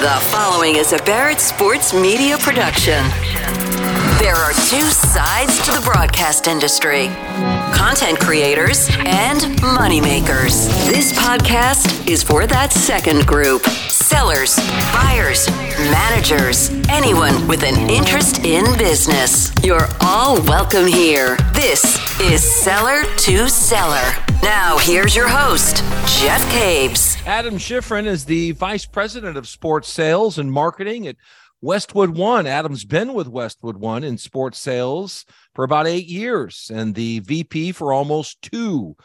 The 0.00 0.18
following 0.30 0.76
is 0.76 0.94
a 0.94 0.98
Barrett 1.02 1.40
Sports 1.40 1.92
Media 1.92 2.38
production. 2.38 3.04
There 4.18 4.34
are 4.34 4.52
two 4.52 4.88
sides 4.88 5.62
to 5.66 5.72
the 5.72 5.82
broadcast 5.84 6.46
industry 6.46 7.08
content 7.74 8.18
creators 8.18 8.88
and 9.00 9.40
moneymakers. 9.60 10.68
This 10.86 11.12
podcast 11.12 12.08
is 12.08 12.22
for 12.22 12.46
that 12.46 12.72
second 12.72 13.26
group 13.26 13.62
sellers, 13.90 14.56
buyers, 14.94 15.50
managers, 15.90 16.70
anyone 16.88 17.46
with 17.46 17.62
an 17.62 17.90
interest 17.90 18.38
in 18.42 18.64
business. 18.78 19.52
You're 19.62 19.88
all 20.00 20.40
welcome 20.44 20.86
here. 20.86 21.36
This 21.52 22.00
is 22.22 22.42
Seller 22.42 23.02
to 23.18 23.50
Seller. 23.50 24.29
Now, 24.42 24.78
here's 24.78 25.14
your 25.14 25.28
host, 25.28 25.76
Jeff 26.18 26.50
Caves. 26.50 27.18
Adam 27.26 27.56
Shifrin 27.56 28.06
is 28.06 28.24
the 28.24 28.52
Vice 28.52 28.86
President 28.86 29.36
of 29.36 29.46
Sports 29.46 29.90
Sales 29.90 30.38
and 30.38 30.50
Marketing 30.50 31.06
at 31.06 31.16
Westwood 31.60 32.16
One. 32.16 32.46
Adam's 32.46 32.86
been 32.86 33.12
with 33.12 33.28
Westwood 33.28 33.76
One 33.76 34.02
in 34.02 34.16
sports 34.16 34.58
sales 34.58 35.26
for 35.54 35.62
about 35.62 35.86
eight 35.86 36.06
years 36.06 36.70
and 36.72 36.94
the 36.94 37.18
VP 37.20 37.72
for 37.72 37.92
almost 37.92 38.40
two. 38.40 38.96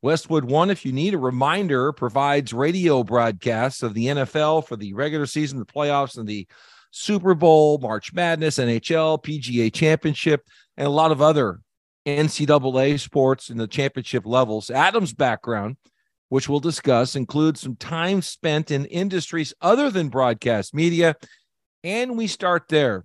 Westwood 0.00 0.44
One, 0.44 0.70
if 0.70 0.86
you 0.86 0.92
need 0.92 1.12
a 1.12 1.18
reminder, 1.18 1.92
provides 1.92 2.54
radio 2.54 3.04
broadcasts 3.04 3.82
of 3.82 3.92
the 3.92 4.06
NFL 4.06 4.66
for 4.66 4.76
the 4.76 4.94
regular 4.94 5.26
season, 5.26 5.58
the 5.58 5.66
playoffs, 5.66 6.16
and 6.16 6.26
the 6.26 6.46
Super 6.92 7.34
Bowl, 7.34 7.78
March 7.78 8.14
Madness, 8.14 8.58
NHL, 8.58 9.22
PGA 9.22 9.70
Championship, 9.70 10.46
and 10.78 10.86
a 10.86 10.90
lot 10.90 11.12
of 11.12 11.20
other 11.20 11.60
NCAA 12.08 12.98
sports 12.98 13.50
in 13.50 13.58
the 13.58 13.66
championship 13.66 14.26
levels. 14.26 14.70
Adam's 14.70 15.12
background, 15.12 15.76
which 16.28 16.48
we'll 16.48 16.60
discuss, 16.60 17.14
includes 17.16 17.60
some 17.60 17.76
time 17.76 18.22
spent 18.22 18.70
in 18.70 18.86
industries 18.86 19.54
other 19.60 19.90
than 19.90 20.08
broadcast 20.08 20.74
media. 20.74 21.16
And 21.84 22.16
we 22.16 22.26
start 22.26 22.64
there. 22.68 23.04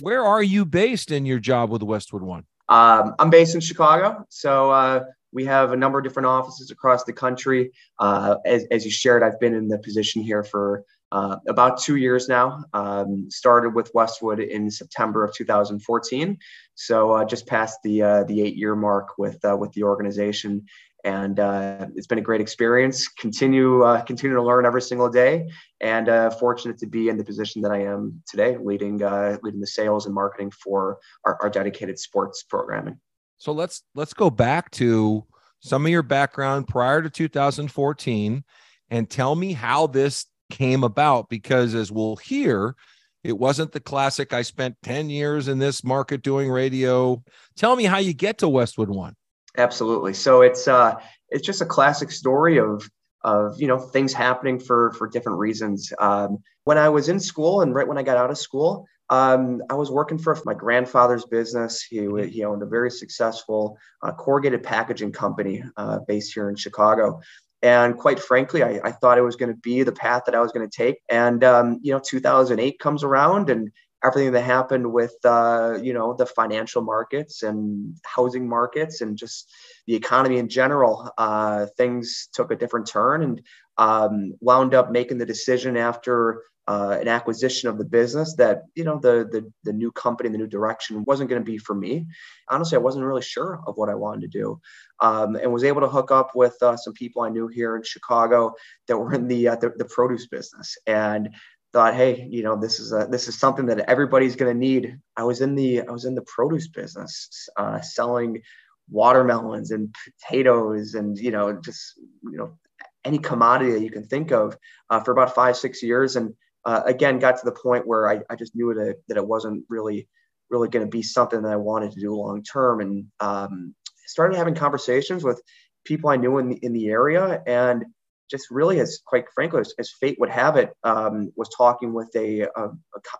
Where 0.00 0.24
are 0.24 0.42
you 0.42 0.64
based 0.64 1.10
in 1.10 1.26
your 1.26 1.38
job 1.38 1.70
with 1.70 1.82
Westwood 1.82 2.22
One? 2.22 2.44
Um, 2.68 3.14
I'm 3.18 3.30
based 3.30 3.54
in 3.54 3.60
Chicago. 3.60 4.24
So 4.28 4.70
uh, 4.70 5.04
we 5.32 5.44
have 5.44 5.72
a 5.72 5.76
number 5.76 5.98
of 5.98 6.04
different 6.04 6.26
offices 6.26 6.70
across 6.70 7.04
the 7.04 7.12
country. 7.12 7.72
Uh, 7.98 8.36
as, 8.46 8.64
as, 8.70 8.84
you 8.84 8.90
shared, 8.90 9.22
I've 9.22 9.38
been 9.40 9.54
in 9.54 9.68
the 9.68 9.78
position 9.78 10.22
here 10.22 10.42
for 10.42 10.84
uh, 11.12 11.36
about 11.48 11.80
two 11.80 11.96
years 11.96 12.28
now. 12.28 12.64
Um, 12.72 13.30
started 13.30 13.74
with 13.74 13.90
Westwood 13.94 14.40
in 14.40 14.70
September 14.70 15.24
of 15.24 15.34
2014, 15.34 16.38
so 16.74 17.12
uh, 17.12 17.24
just 17.24 17.46
past 17.46 17.78
the 17.82 18.02
uh, 18.02 18.24
the 18.24 18.42
eight 18.42 18.56
year 18.56 18.76
mark 18.76 19.18
with 19.18 19.44
uh, 19.44 19.56
with 19.56 19.72
the 19.72 19.82
organization, 19.82 20.64
and 21.04 21.40
uh, 21.40 21.86
it's 21.96 22.06
been 22.06 22.18
a 22.18 22.22
great 22.22 22.40
experience. 22.40 23.08
Continue 23.08 23.82
uh, 23.82 24.02
continue 24.02 24.36
to 24.36 24.42
learn 24.42 24.66
every 24.66 24.82
single 24.82 25.08
day, 25.08 25.48
and 25.80 26.08
fortunate 26.34 26.78
to 26.78 26.86
be 26.86 27.08
in 27.08 27.16
the 27.16 27.24
position 27.24 27.62
that 27.62 27.72
I 27.72 27.82
am 27.82 28.22
today, 28.28 28.56
leading 28.56 28.98
leading 29.42 29.60
the 29.60 29.66
sales 29.66 30.06
and 30.06 30.14
marketing 30.14 30.52
for 30.52 30.98
our, 31.24 31.38
our 31.42 31.50
dedicated 31.50 31.98
sports 31.98 32.42
programming. 32.42 32.98
So 33.38 33.52
let's 33.52 33.82
let's 33.94 34.14
go 34.14 34.30
back 34.30 34.70
to 34.72 35.24
some 35.60 35.84
of 35.84 35.90
your 35.90 36.02
background 36.02 36.68
prior 36.68 37.02
to 37.02 37.10
2014 37.10 38.44
and 38.90 39.08
tell 39.08 39.34
me 39.34 39.52
how 39.52 39.86
this 39.86 40.26
came 40.50 40.84
about 40.84 41.28
because 41.28 41.74
as 41.74 41.90
we'll 41.90 42.16
hear 42.16 42.74
it 43.22 43.38
wasn't 43.38 43.72
the 43.72 43.80
classic 43.80 44.32
i 44.32 44.42
spent 44.42 44.76
10 44.82 45.10
years 45.10 45.48
in 45.48 45.58
this 45.58 45.84
market 45.84 46.22
doing 46.22 46.50
radio. 46.50 47.22
Tell 47.56 47.76
me 47.76 47.84
how 47.84 47.98
you 47.98 48.14
get 48.14 48.38
to 48.38 48.48
westwood 48.48 48.88
one. 48.88 49.14
Absolutely. 49.56 50.14
So 50.14 50.42
it's 50.42 50.68
uh 50.68 50.94
it's 51.28 51.46
just 51.46 51.60
a 51.60 51.66
classic 51.66 52.10
story 52.10 52.58
of 52.58 52.88
of 53.22 53.60
you 53.60 53.68
know 53.68 53.78
things 53.78 54.12
happening 54.12 54.58
for 54.58 54.92
for 54.92 55.08
different 55.08 55.38
reasons. 55.38 55.92
Um, 55.98 56.38
when 56.64 56.78
i 56.78 56.88
was 56.88 57.08
in 57.08 57.18
school 57.18 57.62
and 57.62 57.74
right 57.74 57.88
when 57.88 57.98
i 57.98 58.02
got 58.02 58.16
out 58.16 58.30
of 58.30 58.38
school 58.38 58.86
um, 59.10 59.60
I 59.68 59.74
was 59.74 59.90
working 59.90 60.18
for 60.18 60.38
my 60.44 60.54
grandfather's 60.54 61.26
business. 61.26 61.82
He, 61.82 62.08
he 62.28 62.44
owned 62.44 62.62
a 62.62 62.66
very 62.66 62.92
successful 62.92 63.76
uh, 64.02 64.12
corrugated 64.12 64.62
packaging 64.62 65.10
company 65.10 65.64
uh, 65.76 65.98
based 66.06 66.32
here 66.32 66.48
in 66.48 66.54
Chicago. 66.54 67.20
And 67.62 67.96
quite 67.96 68.18
frankly, 68.18 68.62
I, 68.62 68.80
I 68.82 68.92
thought 68.92 69.18
it 69.18 69.22
was 69.22 69.36
going 69.36 69.52
to 69.52 69.58
be 69.58 69.82
the 69.82 69.92
path 69.92 70.22
that 70.26 70.34
I 70.34 70.40
was 70.40 70.52
going 70.52 70.68
to 70.68 70.76
take. 70.76 70.96
And, 71.10 71.44
um, 71.44 71.78
you 71.82 71.92
know, 71.92 72.00
2008 72.00 72.78
comes 72.78 73.04
around 73.04 73.50
and 73.50 73.70
everything 74.02 74.32
that 74.32 74.42
happened 74.42 74.90
with, 74.90 75.14
uh, 75.24 75.78
you 75.82 75.92
know, 75.92 76.14
the 76.14 76.24
financial 76.24 76.80
markets 76.80 77.42
and 77.42 77.94
housing 78.04 78.48
markets 78.48 79.02
and 79.02 79.16
just 79.16 79.52
the 79.86 79.94
economy 79.94 80.38
in 80.38 80.48
general, 80.48 81.10
uh, 81.18 81.66
things 81.76 82.28
took 82.32 82.50
a 82.50 82.56
different 82.56 82.86
turn 82.86 83.22
and 83.22 83.42
um, 83.76 84.32
wound 84.40 84.74
up 84.74 84.90
making 84.90 85.18
the 85.18 85.26
decision 85.26 85.76
after 85.76 86.42
uh, 86.68 86.98
an 87.00 87.08
acquisition 87.08 87.68
of 87.68 87.78
the 87.78 87.84
business 87.84 88.34
that 88.36 88.62
you 88.74 88.84
know 88.84 88.98
the 88.98 89.28
the, 89.30 89.50
the 89.64 89.72
new 89.72 89.90
company 89.92 90.28
the 90.28 90.38
new 90.38 90.46
direction 90.46 91.04
wasn't 91.06 91.28
going 91.28 91.42
to 91.42 91.50
be 91.50 91.58
for 91.58 91.74
me. 91.74 92.06
Honestly 92.48 92.76
i 92.76 92.80
wasn't 92.80 93.04
really 93.04 93.22
sure 93.22 93.60
of 93.66 93.76
what 93.76 93.88
i 93.88 93.94
wanted 93.94 94.20
to 94.20 94.38
do 94.38 94.60
um, 95.00 95.36
and 95.36 95.52
was 95.52 95.64
able 95.64 95.80
to 95.80 95.88
hook 95.88 96.10
up 96.10 96.32
with 96.34 96.56
uh, 96.62 96.76
some 96.76 96.92
people 96.92 97.22
i 97.22 97.28
knew 97.28 97.48
here 97.48 97.76
in 97.76 97.82
chicago 97.82 98.52
that 98.86 98.96
were 98.96 99.14
in 99.14 99.26
the, 99.28 99.48
uh, 99.48 99.56
the, 99.56 99.72
the 99.76 99.84
produce 99.84 100.26
business 100.26 100.76
and 100.86 101.30
thought 101.72 101.94
hey 101.94 102.26
you 102.30 102.42
know 102.42 102.56
this 102.56 102.80
is 102.80 102.92
a 102.92 103.06
this 103.10 103.28
is 103.28 103.38
something 103.38 103.66
that 103.66 103.80
everybody's 103.80 104.36
going 104.36 104.52
to 104.52 104.58
need. 104.58 104.98
I 105.16 105.24
was 105.24 105.40
in 105.40 105.54
the 105.54 105.82
i 105.82 105.90
was 105.90 106.04
in 106.04 106.14
the 106.14 106.22
produce 106.22 106.68
business 106.68 107.48
uh, 107.56 107.80
selling 107.80 108.42
watermelons 108.90 109.70
and 109.70 109.94
potatoes 110.04 110.94
and 110.94 111.16
you 111.16 111.30
know 111.30 111.60
just 111.60 111.94
you 112.24 112.36
know 112.36 112.58
any 113.04 113.18
commodity 113.18 113.72
that 113.72 113.82
you 113.82 113.90
can 113.90 114.04
think 114.04 114.32
of 114.32 114.56
uh, 114.90 115.00
for 115.00 115.12
about 115.12 115.34
five 115.34 115.56
six 115.56 115.82
years 115.82 116.16
and 116.16 116.34
uh, 116.64 116.82
again 116.84 117.18
got 117.18 117.38
to 117.38 117.44
the 117.44 117.52
point 117.52 117.86
where 117.86 118.08
I, 118.08 118.20
I 118.28 118.36
just 118.36 118.54
knew 118.54 118.74
that, 118.74 118.96
that 119.08 119.16
it 119.16 119.26
wasn't 119.26 119.64
really 119.68 120.08
really 120.50 120.68
going 120.68 120.84
to 120.84 120.90
be 120.90 121.02
something 121.02 121.42
that 121.42 121.52
I 121.52 121.56
wanted 121.56 121.92
to 121.92 122.00
do 122.00 122.14
long 122.14 122.42
term. 122.42 122.80
And 122.80 123.06
um, 123.20 123.74
started 124.06 124.36
having 124.36 124.54
conversations 124.54 125.24
with 125.24 125.40
people 125.84 126.10
I 126.10 126.16
knew 126.16 126.38
in 126.38 126.48
the, 126.48 126.56
in 126.56 126.72
the 126.72 126.88
area. 126.88 127.42
And 127.46 127.86
just 128.30 128.50
really 128.50 128.78
as 128.80 129.00
quite 129.04 129.24
frankly 129.34 129.60
as, 129.60 129.74
as 129.78 129.90
fate 129.90 130.16
would 130.20 130.30
have 130.30 130.56
it 130.56 130.72
um, 130.84 131.32
was 131.36 131.48
talking 131.56 131.92
with 131.92 132.10
a, 132.14 132.42
a, 132.42 132.68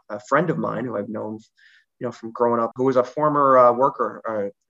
a, 0.09 0.21
friend 0.29 0.51
of 0.51 0.59
mine 0.59 0.85
who 0.85 0.97
I've 0.97 1.09
known 1.09 1.41
you 1.99 2.07
know 2.07 2.13
from 2.13 2.31
growing 2.31 2.61
up 2.61 2.71
who 2.77 2.85
was 2.85 2.95
a 2.95 3.03
former 3.03 3.59
uh, 3.59 3.73
worker 3.73 4.23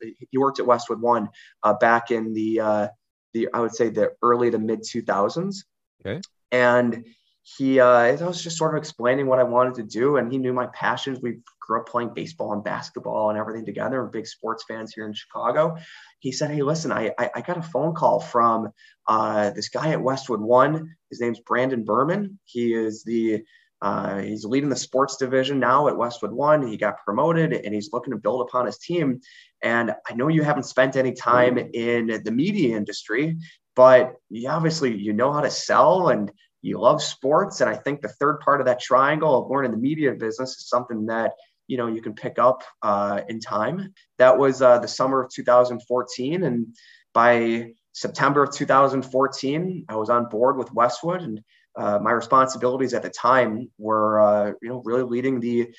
uh, 0.03 0.07
he 0.31 0.39
worked 0.39 0.59
at 0.59 0.65
Westwood 0.65 1.03
One 1.03 1.29
uh, 1.63 1.75
back 1.75 2.11
in 2.11 2.33
the 2.33 2.61
uh, 2.61 2.89
the 3.35 3.49
I 3.53 3.61
would 3.61 3.75
say 3.75 3.91
the 3.91 4.13
early 4.23 4.51
to 4.51 4.59
mid 4.59 4.81
2000s 4.81 5.57
okay. 6.01 6.23
And 6.51 7.05
he 7.43 7.81
uh, 7.81 7.87
I 7.87 8.15
was 8.23 8.43
just 8.43 8.59
sort 8.59 8.75
of 8.75 8.79
explaining 8.79 9.27
what 9.27 9.39
I 9.39 9.45
wanted 9.45 9.75
to 9.77 9.83
do, 9.83 10.17
and 10.17 10.31
he 10.31 10.39
knew 10.39 10.53
my 10.53 10.67
passions. 10.67 11.21
We 11.23 11.39
grew 11.61 11.81
up 11.81 11.89
playing 11.89 12.13
baseball 12.15 12.53
and 12.53 12.63
basketball 12.63 13.31
and 13.31 13.39
everything 13.39 13.65
together. 13.65 14.03
We're 14.03 14.11
big 14.11 14.27
sports 14.27 14.65
fans 14.69 14.93
here 14.93 15.07
in 15.07 15.15
Chicago. 15.15 15.77
He 16.19 16.33
said, 16.33 16.51
"Hey, 16.51 16.63
listen, 16.63 16.93
I 16.93 17.13
I, 17.19 17.31
I 17.37 17.41
got 17.41 17.57
a 17.57 17.63
phone 17.63 17.95
call 17.95 18.21
from 18.21 18.71
uh, 19.09 19.51
this 19.51 19.69
guy 19.69 19.91
at 19.91 20.03
Westwood 20.03 20.41
One. 20.41 20.95
His 21.09 21.21
name's 21.21 21.41
Brandon 21.41 21.85
Berman. 21.85 22.39
He 22.45 22.75
is 22.75 23.05
the 23.05 23.43
uh, 23.83 24.19
he's 24.19 24.45
leading 24.45 24.69
the 24.69 24.77
sports 24.77 25.17
division 25.17 25.59
now 25.59 25.89
at 25.89 25.97
Westwood 25.97 26.33
One. 26.33 26.67
He 26.67 26.77
got 26.77 27.03
promoted 27.05 27.53
and 27.53 27.75
he's 27.75 27.91
looking 27.93 28.13
to 28.13 28.19
build 28.19 28.43
upon 28.43 28.67
his 28.67 28.77
team. 28.79 29.21
And 29.63 29.95
I 30.09 30.15
know 30.15 30.29
you 30.29 30.43
haven't 30.43 30.65
spent 30.65 30.97
any 30.97 31.13
time 31.13 31.57
in 31.57 32.21
the 32.23 32.31
media 32.31 32.77
industry, 32.77 33.39
but 33.75 34.17
you 34.29 34.51
obviously 34.51 34.95
you 34.95 35.15
know 35.15 35.33
how 35.33 35.41
to 35.41 35.51
sell 35.51 36.11
and 36.11 36.31
you 36.63 36.79
love 36.79 37.03
sports. 37.03 37.61
And 37.61 37.71
I 37.71 37.77
think 37.77 38.01
the 38.01 38.09
third 38.09 38.41
part 38.41 38.61
of 38.61 38.67
that 38.67 38.81
triangle 38.81 39.43
of 39.43 39.51
learning 39.51 39.71
the 39.71 39.77
media 39.77 40.13
business 40.13 40.51
is 40.51 40.69
something 40.69 41.07
that 41.07 41.33
you 41.67 41.77
know 41.77 41.87
you 41.87 42.03
can 42.03 42.15
pick 42.15 42.39
up 42.39 42.63
uh, 42.83 43.21
in 43.29 43.41
time. 43.41 43.95
That 44.19 44.39
was 44.39 44.61
uh, 44.61 44.79
the 44.79 44.89
summer 44.89 45.23
of 45.23 45.31
2014, 45.33 46.43
and 46.43 46.75
by 47.15 47.73
September 47.93 48.45
of 48.45 48.53
2014, 48.53 49.85
I 49.89 49.97
was 49.97 50.11
on 50.11 50.29
board 50.29 50.57
with 50.57 50.73
Westwood, 50.73 51.23
and 51.23 51.41
uh, 51.77 51.99
my 52.01 52.11
responsibilities 52.11 52.95
at 52.95 53.03
the 53.03 53.11
time 53.11 53.71
were 53.79 54.21
uh, 54.21 54.53
you 54.61 54.69
know 54.69 54.83
really 54.85 55.05
leading 55.05 55.41
the 55.41 55.73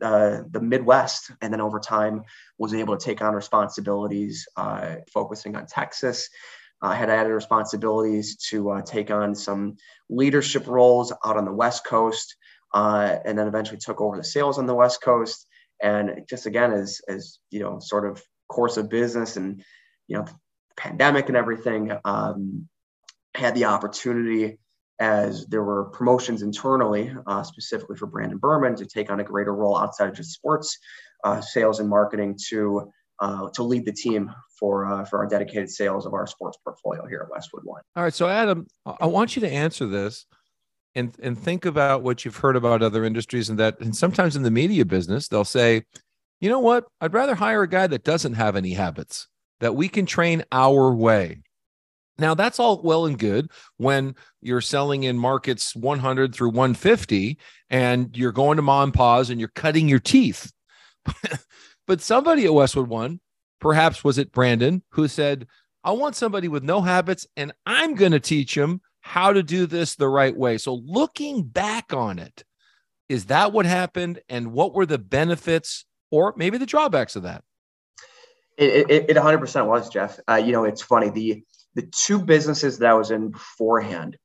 uh, 0.00 0.42
the 0.50 0.60
Midwest, 0.60 1.30
and 1.40 1.52
then 1.52 1.60
over 1.60 1.80
time 1.80 2.22
was 2.58 2.74
able 2.74 2.96
to 2.96 3.04
take 3.04 3.22
on 3.22 3.34
responsibilities 3.34 4.46
uh, 4.56 4.96
focusing 5.12 5.56
on 5.56 5.66
Texas, 5.66 6.28
I 6.80 6.94
had 6.94 7.10
added 7.10 7.30
responsibilities 7.30 8.36
to 8.50 8.70
uh, 8.70 8.82
take 8.82 9.10
on 9.10 9.34
some 9.34 9.76
leadership 10.08 10.66
roles 10.66 11.12
out 11.24 11.36
on 11.36 11.44
the 11.44 11.52
West 11.52 11.84
Coast, 11.84 12.36
uh, 12.74 13.16
and 13.24 13.38
then 13.38 13.48
eventually 13.48 13.78
took 13.78 14.00
over 14.00 14.16
the 14.16 14.24
sales 14.24 14.58
on 14.58 14.66
the 14.66 14.74
West 14.74 15.02
Coast. 15.02 15.46
And 15.82 16.22
just 16.28 16.46
again, 16.46 16.72
as 16.72 17.00
as 17.08 17.38
you 17.50 17.60
know, 17.60 17.78
sort 17.80 18.06
of 18.06 18.22
course 18.48 18.76
of 18.76 18.88
business 18.88 19.36
and 19.36 19.62
you 20.08 20.16
know, 20.16 20.26
pandemic 20.76 21.28
and 21.28 21.36
everything, 21.36 21.92
um, 22.04 22.68
had 23.34 23.54
the 23.54 23.66
opportunity 23.66 24.58
as 25.00 25.46
there 25.46 25.62
were 25.62 25.84
promotions 25.90 26.42
internally, 26.42 27.14
uh, 27.26 27.42
specifically 27.44 27.96
for 27.96 28.06
Brandon 28.06 28.38
Berman, 28.38 28.74
to 28.76 28.86
take 28.86 29.10
on 29.10 29.20
a 29.20 29.24
greater 29.24 29.54
role 29.54 29.78
outside 29.78 30.08
of 30.08 30.16
just 30.16 30.32
sports 30.32 30.78
uh, 31.22 31.40
sales 31.40 31.78
and 31.78 31.88
marketing 31.88 32.36
to 32.48 32.90
uh, 33.20 33.48
to 33.50 33.62
lead 33.62 33.84
the 33.84 33.92
team 33.92 34.30
for 34.58 34.86
uh, 34.86 35.04
for 35.04 35.18
our 35.18 35.26
dedicated 35.26 35.70
sales 35.70 36.06
of 36.06 36.14
our 36.14 36.26
sports 36.26 36.58
portfolio 36.62 37.06
here 37.06 37.20
at 37.24 37.30
Westwood 37.30 37.64
One. 37.64 37.82
All 37.96 38.02
right, 38.02 38.14
so 38.14 38.28
Adam, 38.28 38.66
I 39.00 39.06
want 39.06 39.36
you 39.36 39.40
to 39.40 39.50
answer 39.50 39.86
this, 39.86 40.26
and 40.94 41.14
and 41.22 41.38
think 41.38 41.64
about 41.64 42.02
what 42.02 42.24
you've 42.24 42.36
heard 42.36 42.56
about 42.56 42.82
other 42.82 43.04
industries 43.04 43.48
and 43.50 43.58
that 43.58 43.80
and 43.80 43.94
sometimes 43.94 44.36
in 44.36 44.42
the 44.42 44.50
media 44.50 44.84
business 44.84 45.28
they'll 45.28 45.44
say 45.44 45.84
you 46.40 46.48
know 46.48 46.60
what? 46.60 46.84
I'd 47.00 47.14
rather 47.14 47.34
hire 47.34 47.62
a 47.62 47.68
guy 47.68 47.86
that 47.88 48.04
doesn't 48.04 48.34
have 48.34 48.54
any 48.56 48.72
habits 48.72 49.26
that 49.60 49.74
we 49.74 49.88
can 49.88 50.06
train 50.06 50.44
our 50.52 50.94
way. 50.94 51.38
Now 52.18 52.34
that's 52.34 52.58
all 52.58 52.82
well 52.82 53.06
and 53.06 53.18
good 53.18 53.50
when 53.76 54.14
you're 54.40 54.60
selling 54.60 55.04
in 55.04 55.18
markets 55.18 55.74
100 55.74 56.34
through 56.34 56.50
150 56.50 57.38
and 57.70 58.16
you're 58.16 58.32
going 58.32 58.56
to 58.56 58.62
mom 58.62 58.84
and 58.84 58.94
pa's 58.94 59.30
and 59.30 59.38
you're 59.38 59.52
cutting 59.54 59.88
your 59.88 60.00
teeth 60.00 60.52
but 61.88 62.00
somebody 62.00 62.44
at 62.44 62.54
westwood 62.54 62.88
one 62.88 63.18
perhaps 63.60 64.04
was 64.04 64.18
it 64.18 64.30
brandon 64.30 64.82
who 64.90 65.08
said 65.08 65.48
i 65.82 65.90
want 65.90 66.14
somebody 66.14 66.46
with 66.46 66.62
no 66.62 66.80
habits 66.80 67.26
and 67.36 67.52
i'm 67.66 67.96
going 67.96 68.12
to 68.12 68.20
teach 68.20 68.56
him 68.56 68.80
how 69.08 69.32
to 69.32 69.42
do 69.42 69.64
this 69.64 69.94
the 69.94 70.08
right 70.08 70.36
way. 70.36 70.58
So, 70.58 70.74
looking 70.84 71.42
back 71.42 71.94
on 71.94 72.18
it, 72.18 72.44
is 73.08 73.26
that 73.26 73.52
what 73.52 73.64
happened? 73.64 74.20
And 74.28 74.52
what 74.52 74.74
were 74.74 74.84
the 74.84 74.98
benefits 74.98 75.86
or 76.10 76.34
maybe 76.36 76.58
the 76.58 76.66
drawbacks 76.66 77.16
of 77.16 77.22
that? 77.22 77.42
It, 78.58 78.90
it, 78.90 79.10
it 79.10 79.16
100% 79.16 79.66
was, 79.66 79.88
Jeff. 79.88 80.18
Uh, 80.28 80.34
you 80.34 80.52
know, 80.52 80.64
it's 80.64 80.82
funny. 80.82 81.08
The, 81.08 81.42
the 81.74 81.90
two 81.90 82.20
businesses 82.20 82.78
that 82.78 82.90
I 82.90 82.94
was 82.94 83.10
in 83.10 83.30
beforehand, 83.30 84.18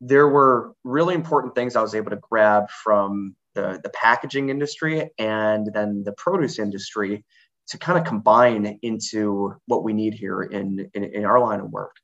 there 0.00 0.28
were 0.28 0.74
really 0.84 1.14
important 1.14 1.56
things 1.56 1.74
I 1.74 1.82
was 1.82 1.94
able 1.94 2.10
to 2.10 2.20
grab 2.30 2.70
from 2.70 3.34
the, 3.54 3.80
the 3.82 3.90
packaging 3.90 4.48
industry 4.48 5.10
and 5.18 5.68
then 5.72 6.02
the 6.04 6.12
produce 6.12 6.58
industry 6.58 7.24
to 7.68 7.78
kind 7.78 7.98
of 7.98 8.04
combine 8.04 8.78
into 8.82 9.54
what 9.66 9.84
we 9.84 9.92
need 9.92 10.14
here 10.14 10.42
in, 10.42 10.90
in, 10.94 11.04
in 11.04 11.24
our 11.24 11.40
line 11.40 11.60
of 11.60 11.70
work 11.70 11.94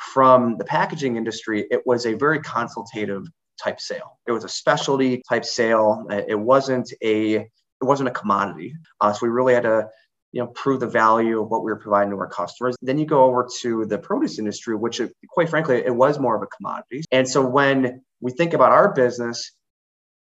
from 0.00 0.56
the 0.58 0.64
packaging 0.64 1.16
industry, 1.16 1.66
it 1.70 1.82
was 1.86 2.06
a 2.06 2.14
very 2.14 2.40
consultative 2.40 3.26
type 3.62 3.80
sale. 3.80 4.18
It 4.26 4.32
was 4.32 4.44
a 4.44 4.48
specialty 4.48 5.22
type 5.28 5.44
sale. 5.44 6.06
It 6.10 6.38
wasn't 6.38 6.92
a 7.02 7.34
it 7.34 7.86
wasn't 7.86 8.08
a 8.08 8.12
commodity. 8.12 8.74
Uh, 9.00 9.12
so 9.12 9.26
we 9.26 9.30
really 9.30 9.54
had 9.54 9.64
to 9.64 9.88
you 10.32 10.42
know 10.42 10.48
prove 10.48 10.80
the 10.80 10.86
value 10.86 11.40
of 11.40 11.48
what 11.48 11.64
we 11.64 11.70
were 11.70 11.78
providing 11.78 12.10
to 12.10 12.18
our 12.18 12.28
customers. 12.28 12.76
Then 12.82 12.98
you 12.98 13.06
go 13.06 13.24
over 13.24 13.48
to 13.60 13.86
the 13.86 13.98
produce 13.98 14.38
industry, 14.38 14.74
which 14.74 15.00
quite 15.28 15.48
frankly 15.48 15.82
it 15.84 15.94
was 15.94 16.18
more 16.18 16.36
of 16.36 16.42
a 16.42 16.46
commodity. 16.46 17.04
And 17.12 17.28
so 17.28 17.46
when 17.46 18.02
we 18.20 18.32
think 18.32 18.54
about 18.54 18.72
our 18.72 18.92
business, 18.92 19.52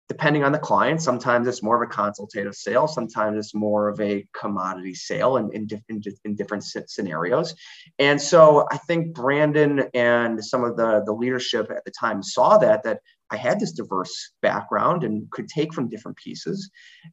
depending 0.07 0.44
on 0.44 0.52
the 0.52 0.60
client, 0.60 1.02
sometimes 1.02 1.48
it's 1.48 1.63
more 1.63 1.81
of 1.81 1.90
a 1.90 1.92
consultative 1.92 2.54
sale, 2.54 2.88
sometimes 2.88 3.38
it's 3.38 3.56
more 3.56 3.90
of 3.90 4.00
a 4.00 4.25
commodity 4.40 4.94
sale 4.94 5.38
in, 5.38 5.52
in, 5.52 5.68
in, 5.90 6.02
in, 6.25 6.36
different 6.36 6.63
scenarios. 6.63 7.56
And 7.98 8.22
so 8.22 8.68
I 8.72 8.78
think 8.78 9.16
Brandon 9.16 9.90
and 9.96 10.44
some 10.44 10.63
of 10.63 10.78
the, 10.78 11.02
the 11.06 11.13
leadership 11.13 11.72
at 11.72 11.84
the 11.86 11.92
time 11.92 12.22
saw 12.22 12.57
that, 12.60 12.84
that 12.84 13.00
I 13.31 13.38
had 13.38 13.60
this 13.60 13.72
diverse 13.72 14.34
background 14.44 15.04
and 15.04 15.30
could 15.31 15.48
take 15.48 15.74
from 15.74 15.90
different 15.90 16.18
pieces. 16.18 16.69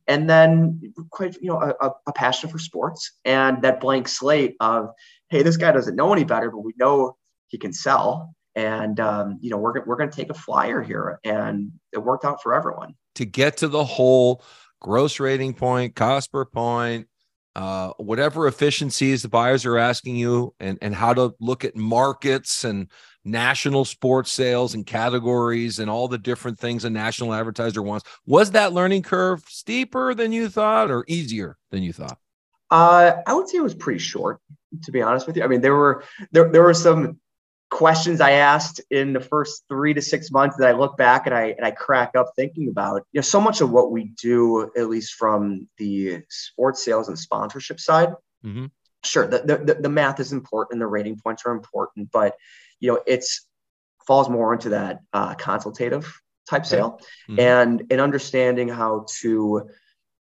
And 0.06 0.28
then 0.28 0.92
quite, 1.10 1.36
you 1.40 1.48
know, 1.48 1.60
a, 1.60 1.90
a 2.06 2.12
passion 2.12 2.50
for 2.50 2.58
sports 2.58 3.12
and 3.24 3.62
that 3.62 3.80
blank 3.80 4.06
slate 4.06 4.56
of, 4.60 4.90
hey, 5.30 5.42
this 5.42 5.56
guy 5.56 5.72
doesn't 5.72 5.96
know 5.96 6.12
any 6.12 6.24
better, 6.24 6.50
but 6.50 6.58
we 6.58 6.74
know 6.76 7.16
he 7.48 7.56
can 7.56 7.72
sell 7.72 8.34
and 8.54 9.00
um, 9.00 9.38
you 9.40 9.50
know 9.50 9.56
we're, 9.56 9.84
we're 9.84 9.96
going 9.96 10.10
to 10.10 10.16
take 10.16 10.30
a 10.30 10.34
flyer 10.34 10.82
here 10.82 11.18
and 11.24 11.72
it 11.92 11.98
worked 11.98 12.24
out 12.24 12.42
for 12.42 12.54
everyone. 12.54 12.94
To 13.16 13.24
get 13.24 13.58
to 13.58 13.68
the 13.68 13.84
whole 13.84 14.42
gross 14.80 15.20
rating 15.20 15.54
point 15.54 15.94
cost 15.94 16.32
per 16.32 16.44
point 16.44 17.06
uh, 17.54 17.90
whatever 17.98 18.46
efficiencies 18.46 19.22
the 19.22 19.28
buyers 19.28 19.66
are 19.66 19.76
asking 19.76 20.16
you 20.16 20.54
and, 20.58 20.78
and 20.80 20.94
how 20.94 21.12
to 21.12 21.34
look 21.38 21.64
at 21.64 21.76
markets 21.76 22.64
and 22.64 22.88
national 23.24 23.84
sports 23.84 24.32
sales 24.32 24.74
and 24.74 24.86
categories 24.86 25.78
and 25.78 25.90
all 25.90 26.08
the 26.08 26.18
different 26.18 26.58
things 26.58 26.84
a 26.84 26.90
national 26.90 27.32
advertiser 27.34 27.82
wants 27.82 28.08
was 28.26 28.50
that 28.52 28.72
learning 28.72 29.02
curve 29.02 29.44
steeper 29.48 30.14
than 30.14 30.32
you 30.32 30.48
thought 30.48 30.90
or 30.90 31.04
easier 31.08 31.56
than 31.70 31.82
you 31.82 31.92
thought? 31.92 32.18
Uh, 32.70 33.12
i 33.26 33.34
would 33.34 33.48
say 33.48 33.58
it 33.58 33.62
was 33.62 33.74
pretty 33.74 33.98
short 33.98 34.40
to 34.82 34.90
be 34.90 35.02
honest 35.02 35.26
with 35.26 35.36
you. 35.36 35.44
I 35.44 35.46
mean 35.46 35.60
there 35.60 35.74
were 35.74 36.04
there, 36.32 36.50
there 36.50 36.62
were 36.62 36.74
some 36.74 37.18
questions 37.72 38.20
I 38.20 38.32
asked 38.32 38.82
in 38.90 39.14
the 39.14 39.20
first 39.20 39.64
three 39.66 39.94
to 39.94 40.02
six 40.02 40.30
months 40.30 40.56
that 40.58 40.68
I 40.68 40.72
look 40.72 40.98
back 40.98 41.26
and 41.26 41.34
I 41.34 41.54
and 41.56 41.64
I 41.64 41.70
crack 41.70 42.14
up 42.14 42.32
thinking 42.36 42.68
about. 42.68 43.06
You 43.12 43.18
know, 43.18 43.22
so 43.22 43.40
much 43.40 43.62
of 43.62 43.70
what 43.70 43.90
we 43.90 44.12
do, 44.20 44.70
at 44.76 44.90
least 44.90 45.14
from 45.14 45.68
the 45.78 46.22
sports 46.28 46.84
sales 46.84 47.08
and 47.08 47.18
sponsorship 47.18 47.80
side, 47.80 48.10
mm-hmm. 48.44 48.66
sure, 49.02 49.26
the, 49.26 49.38
the 49.38 49.78
the 49.80 49.88
math 49.88 50.20
is 50.20 50.32
important, 50.32 50.80
the 50.80 50.86
rating 50.86 51.18
points 51.18 51.44
are 51.46 51.52
important, 51.52 52.10
but 52.12 52.36
you 52.78 52.92
know, 52.92 53.00
it's 53.06 53.46
falls 54.06 54.28
more 54.28 54.52
into 54.52 54.68
that 54.68 55.00
uh, 55.14 55.34
consultative 55.34 56.20
type 56.50 56.66
sale 56.66 57.00
mm-hmm. 57.30 57.40
and 57.40 57.84
in 57.90 58.00
understanding 58.00 58.68
how 58.68 59.06
to 59.20 59.70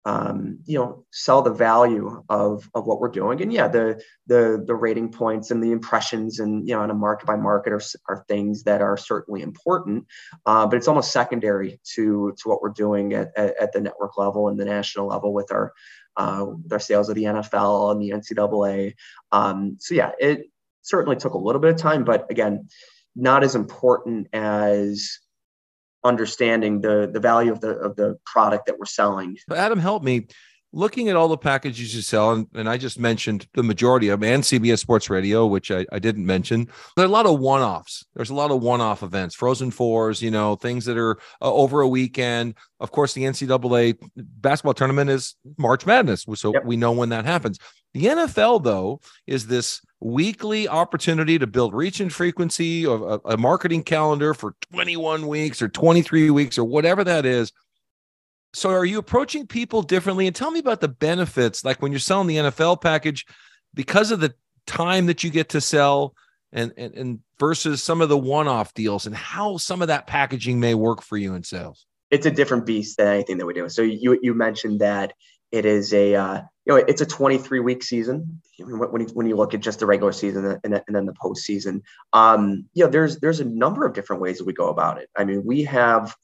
um, 0.06 0.60
you 0.66 0.78
know 0.78 1.06
sell 1.12 1.42
the 1.42 1.54
value 1.54 2.24
of 2.30 2.70
of 2.74 2.86
what 2.86 3.00
we're 3.00 3.10
doing. 3.10 3.42
And 3.42 3.54
yeah 3.54 3.68
the 3.68 4.02
the 4.28 4.64
the 4.66 4.76
rating 4.76 5.10
points 5.10 5.52
and 5.52 5.64
the 5.64 5.72
impressions 5.72 6.40
and 6.40 6.68
you 6.68 6.76
know 6.76 6.82
on 6.82 6.92
a 6.92 6.94
market 6.94 7.26
by 7.26 7.36
market 7.36 7.74
are, 7.74 7.82
are 8.10 8.26
things 8.28 8.64
that 8.64 8.82
are 8.82 8.98
certainly 8.98 9.42
important 9.42 10.06
uh, 10.46 10.68
but 10.68 10.76
it's 10.76 10.88
almost 10.88 11.12
secondary 11.12 11.80
to 11.96 12.34
to 12.38 12.50
what 12.50 12.62
we're 12.62 12.70
doing 12.70 13.14
at, 13.14 13.32
at, 13.38 13.56
at, 13.58 13.74
the 13.74 13.82
network 13.82 14.18
level 14.18 14.50
and 14.50 14.60
the 14.60 14.66
national 14.66 15.08
level 15.08 15.34
with 15.34 15.52
our 15.52 15.74
uh, 16.18 16.46
our 16.72 16.80
sales 16.80 17.10
of 17.10 17.16
the 17.16 17.24
NFL 17.24 17.92
and 17.92 18.02
the 18.02 18.10
NCAA 18.12 18.94
um, 19.32 19.78
so 19.80 19.96
yeah 19.96 20.12
it 20.20 20.44
certainly 20.82 21.16
took 21.16 21.34
a 21.34 21.38
little 21.38 21.62
bit 21.62 21.72
of 21.72 21.78
time 21.78 22.04
but 22.04 22.30
again 22.30 22.68
not 23.16 23.44
as 23.44 23.56
important 23.56 24.28
as 24.34 25.20
understanding 26.04 26.82
the 26.82 27.10
the 27.12 27.20
value 27.20 27.52
of 27.52 27.62
the 27.62 27.72
of 27.78 27.96
the 27.96 28.18
product 28.26 28.66
that 28.68 28.78
we're 28.78 28.86
selling. 28.86 29.38
Adam, 29.54 29.80
help 29.80 30.04
me. 30.04 30.28
Looking 30.76 31.08
at 31.10 31.16
all 31.16 31.28
the 31.28 31.38
packages 31.38 31.94
you 31.94 32.02
sell, 32.02 32.32
and, 32.32 32.48
and 32.56 32.68
I 32.68 32.78
just 32.78 32.98
mentioned 32.98 33.48
the 33.54 33.62
majority 33.62 34.10
of 34.10 34.20
them, 34.20 34.28
and 34.28 34.42
CBS 34.42 34.80
Sports 34.80 35.08
Radio, 35.08 35.46
which 35.46 35.70
I, 35.70 35.86
I 35.92 36.00
didn't 36.00 36.26
mention. 36.26 36.68
There 36.96 37.06
are 37.06 37.08
a 37.08 37.12
lot 37.12 37.28
of 37.28 37.40
one 37.40 37.62
offs. 37.62 38.04
There's 38.16 38.32
a 38.32 38.34
lot 38.34 38.50
of 38.50 38.60
one 38.64 38.82
off 38.82 39.04
events, 39.04 39.36
Frozen 39.36 39.70
Fours, 39.70 40.20
you 40.20 40.32
know, 40.32 40.56
things 40.56 40.86
that 40.86 40.98
are 40.98 41.18
uh, 41.44 41.54
over 41.54 41.82
a 41.82 41.88
weekend. 41.88 42.56
Of 42.80 42.90
course, 42.90 43.14
the 43.14 43.22
NCAA 43.22 44.00
basketball 44.16 44.74
tournament 44.74 45.12
is 45.12 45.36
March 45.60 45.86
Madness, 45.86 46.26
so 46.34 46.52
yep. 46.52 46.66
we 46.66 46.76
know 46.76 46.92
when 46.92 47.10
that 47.10 47.26
happens. 47.26 47.60
The 47.94 48.06
NFL, 48.06 48.64
though, 48.64 49.00
is 49.28 49.46
this 49.46 49.80
weekly 50.04 50.68
opportunity 50.68 51.40
to 51.40 51.48
build 51.48 51.74
reach 51.74 52.00
and 52.00 52.12
frequency 52.12 52.86
of 52.86 53.02
a, 53.02 53.20
a, 53.26 53.38
marketing 53.38 53.84
calendar 53.84 54.34
for 54.34 54.56
21 54.72 55.28
weeks 55.28 55.62
or 55.62 55.70
23 55.70 56.30
weeks 56.30 56.58
or 56.58 56.66
whatever 56.66 57.04
that 57.04 57.26
is. 57.26 57.52
So, 58.54 58.70
are 58.70 58.86
you 58.86 59.00
approaching 59.00 59.48
people 59.48 59.82
differently? 59.82 60.28
And 60.28 60.36
tell 60.36 60.52
me 60.52 60.60
about 60.60 60.82
the 60.82 60.90
benefits, 60.90 61.66
like 61.66 61.82
when 61.82 61.92
you're 61.92 62.00
selling 62.00 62.28
the 62.28 62.36
NFL 62.36 62.82
package, 62.82 63.26
because 63.74 64.12
of 64.12 64.20
the 64.20 64.34
time 64.68 65.08
that 65.08 65.24
you 65.24 65.32
get 65.32 65.50
to 65.50 65.62
sell 65.62 66.14
and, 66.52 66.72
and, 66.78 66.94
and 66.94 67.20
versus 67.40 67.82
some 67.82 68.02
of 68.02 68.10
the 68.10 68.18
one 68.18 68.48
off 68.48 68.74
deals 68.76 69.08
and 69.08 69.16
how 69.16 69.58
some 69.58 69.82
of 69.82 69.88
that 69.88 70.06
packaging 70.06 70.60
may 70.60 70.76
work 70.76 71.02
for 71.02 71.18
you 71.18 71.34
in 71.34 71.44
sales. 71.44 71.88
It's 72.12 72.28
a 72.28 72.32
different 72.32 72.68
beast 72.68 72.98
than 72.98 73.08
anything 73.08 73.38
that 73.40 73.46
we 73.48 73.54
do. 73.54 73.68
So, 73.70 73.82
you, 73.82 74.20
you 74.22 74.34
mentioned 74.36 74.82
that 74.82 75.14
it 75.52 75.66
is 75.66 75.94
a 75.94 76.16
uh, 76.16 76.42
you 76.66 76.74
know 76.74 76.84
it's 76.88 77.02
a 77.02 77.06
23 77.06 77.60
week 77.60 77.84
season 77.84 78.42
when 78.58 79.02
you, 79.02 79.08
when 79.14 79.28
you 79.28 79.36
look 79.36 79.54
at 79.54 79.60
just 79.60 79.80
the 79.80 79.86
regular 79.86 80.12
season 80.12 80.60
and, 80.64 80.82
and 80.88 80.96
then 80.96 81.06
the 81.06 81.14
postseason. 81.14 81.82
Um, 82.14 82.70
you 82.74 82.86
know, 82.86 82.90
there's 82.90 83.20
there's 83.20 83.40
a 83.40 83.46
number 83.46 83.86
of 83.86 83.94
different 83.94 84.22
ways 84.22 84.38
that 84.38 84.46
we 84.46 84.54
go 84.54 84.70
about 84.70 85.00
it. 85.00 85.10
I 85.16 85.26
mean, 85.26 85.44
we 85.46 85.64
have 85.64 86.16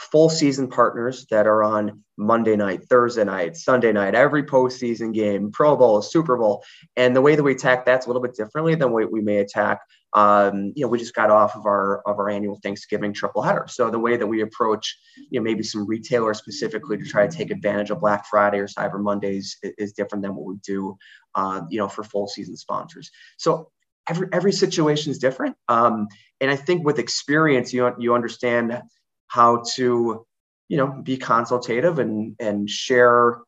full 0.00 0.30
season 0.30 0.68
partners 0.68 1.26
that 1.30 1.46
are 1.46 1.62
on 1.62 2.02
Monday 2.16 2.56
night, 2.56 2.84
Thursday 2.88 3.24
night, 3.24 3.56
Sunday 3.56 3.92
night, 3.92 4.14
every 4.14 4.42
postseason 4.42 5.12
game, 5.12 5.52
Pro 5.52 5.76
Bowl, 5.76 6.00
Super 6.00 6.36
Bowl. 6.36 6.64
And 6.96 7.14
the 7.14 7.20
way 7.20 7.36
that 7.36 7.42
we 7.42 7.52
attack 7.52 7.84
that's 7.84 8.06
a 8.06 8.08
little 8.08 8.22
bit 8.22 8.34
differently 8.34 8.74
than 8.74 8.92
what 8.92 9.12
we 9.12 9.20
may 9.20 9.38
attack. 9.38 9.80
Um, 10.12 10.72
you 10.74 10.84
know, 10.84 10.88
we 10.88 10.98
just 10.98 11.14
got 11.14 11.30
off 11.30 11.54
of 11.54 11.66
our 11.66 12.02
of 12.06 12.18
our 12.18 12.28
annual 12.28 12.58
Thanksgiving 12.62 13.12
triple 13.12 13.42
header. 13.42 13.66
So 13.68 13.90
the 13.90 13.98
way 13.98 14.16
that 14.16 14.26
we 14.26 14.42
approach, 14.42 14.98
you 15.30 15.38
know, 15.38 15.44
maybe 15.44 15.62
some 15.62 15.86
retailers 15.86 16.38
specifically 16.38 16.98
to 16.98 17.04
try 17.04 17.26
to 17.26 17.36
take 17.36 17.50
advantage 17.50 17.90
of 17.90 18.00
Black 18.00 18.26
Friday 18.26 18.58
or 18.58 18.66
Cyber 18.66 19.00
Mondays 19.00 19.56
is, 19.62 19.72
is 19.78 19.92
different 19.92 20.22
than 20.22 20.34
what 20.34 20.46
we 20.46 20.56
do, 20.64 20.96
uh, 21.34 21.62
you 21.68 21.78
know, 21.78 21.88
for 21.88 22.02
full 22.02 22.26
season 22.26 22.56
sponsors. 22.56 23.10
So 23.36 23.70
every 24.08 24.28
every 24.32 24.52
situation 24.52 25.10
is 25.10 25.18
different. 25.18 25.56
Um, 25.68 26.08
and 26.40 26.50
I 26.50 26.56
think 26.56 26.84
with 26.84 26.98
experience, 26.98 27.72
you 27.72 27.94
you 27.98 28.14
understand 28.14 28.82
how 29.28 29.62
to 29.74 30.26
you 30.68 30.76
know 30.76 30.88
be 31.02 31.16
consultative 31.16 31.98
and 31.98 32.34
and 32.40 32.68
share 32.68 33.40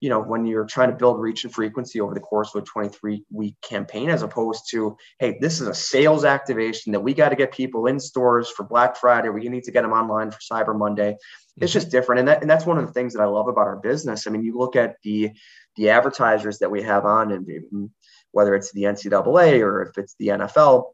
you 0.00 0.08
know 0.08 0.20
when 0.20 0.46
you're 0.46 0.64
trying 0.64 0.90
to 0.90 0.96
build 0.96 1.20
reach 1.20 1.44
and 1.44 1.52
frequency 1.52 2.00
over 2.00 2.14
the 2.14 2.20
course 2.20 2.54
of 2.54 2.62
a 2.62 2.66
23 2.66 3.24
week 3.30 3.54
campaign 3.60 4.08
as 4.08 4.22
opposed 4.22 4.64
to 4.70 4.96
hey 5.18 5.38
this 5.40 5.60
is 5.60 5.68
a 5.68 5.74
sales 5.74 6.24
activation 6.24 6.92
that 6.92 7.00
we 7.00 7.14
got 7.14 7.28
to 7.28 7.36
get 7.36 7.52
people 7.52 7.86
in 7.86 8.00
stores 8.00 8.48
for 8.48 8.64
black 8.64 8.96
friday. 8.96 9.28
We 9.28 9.48
need 9.48 9.64
to 9.64 9.72
get 9.72 9.82
them 9.82 9.92
online 9.92 10.30
for 10.30 10.38
cyber 10.38 10.76
monday. 10.76 11.16
It's 11.56 11.70
mm-hmm. 11.70 11.78
just 11.78 11.90
different. 11.90 12.20
And, 12.20 12.28
that, 12.28 12.40
and 12.40 12.50
that's 12.50 12.66
one 12.66 12.78
of 12.78 12.86
the 12.86 12.92
things 12.92 13.12
that 13.14 13.22
i 13.22 13.26
love 13.26 13.48
about 13.48 13.66
our 13.66 13.76
business. 13.76 14.26
I 14.26 14.30
mean 14.30 14.42
you 14.42 14.56
look 14.56 14.76
at 14.76 14.96
the 15.02 15.30
the 15.76 15.90
advertisers 15.90 16.58
that 16.58 16.70
we 16.70 16.82
have 16.82 17.04
on 17.04 17.30
and 17.32 17.90
whether 18.32 18.54
it's 18.54 18.72
the 18.72 18.82
ncaa 18.84 19.60
or 19.60 19.82
if 19.82 19.98
it's 19.98 20.14
the 20.18 20.28
nfl 20.28 20.92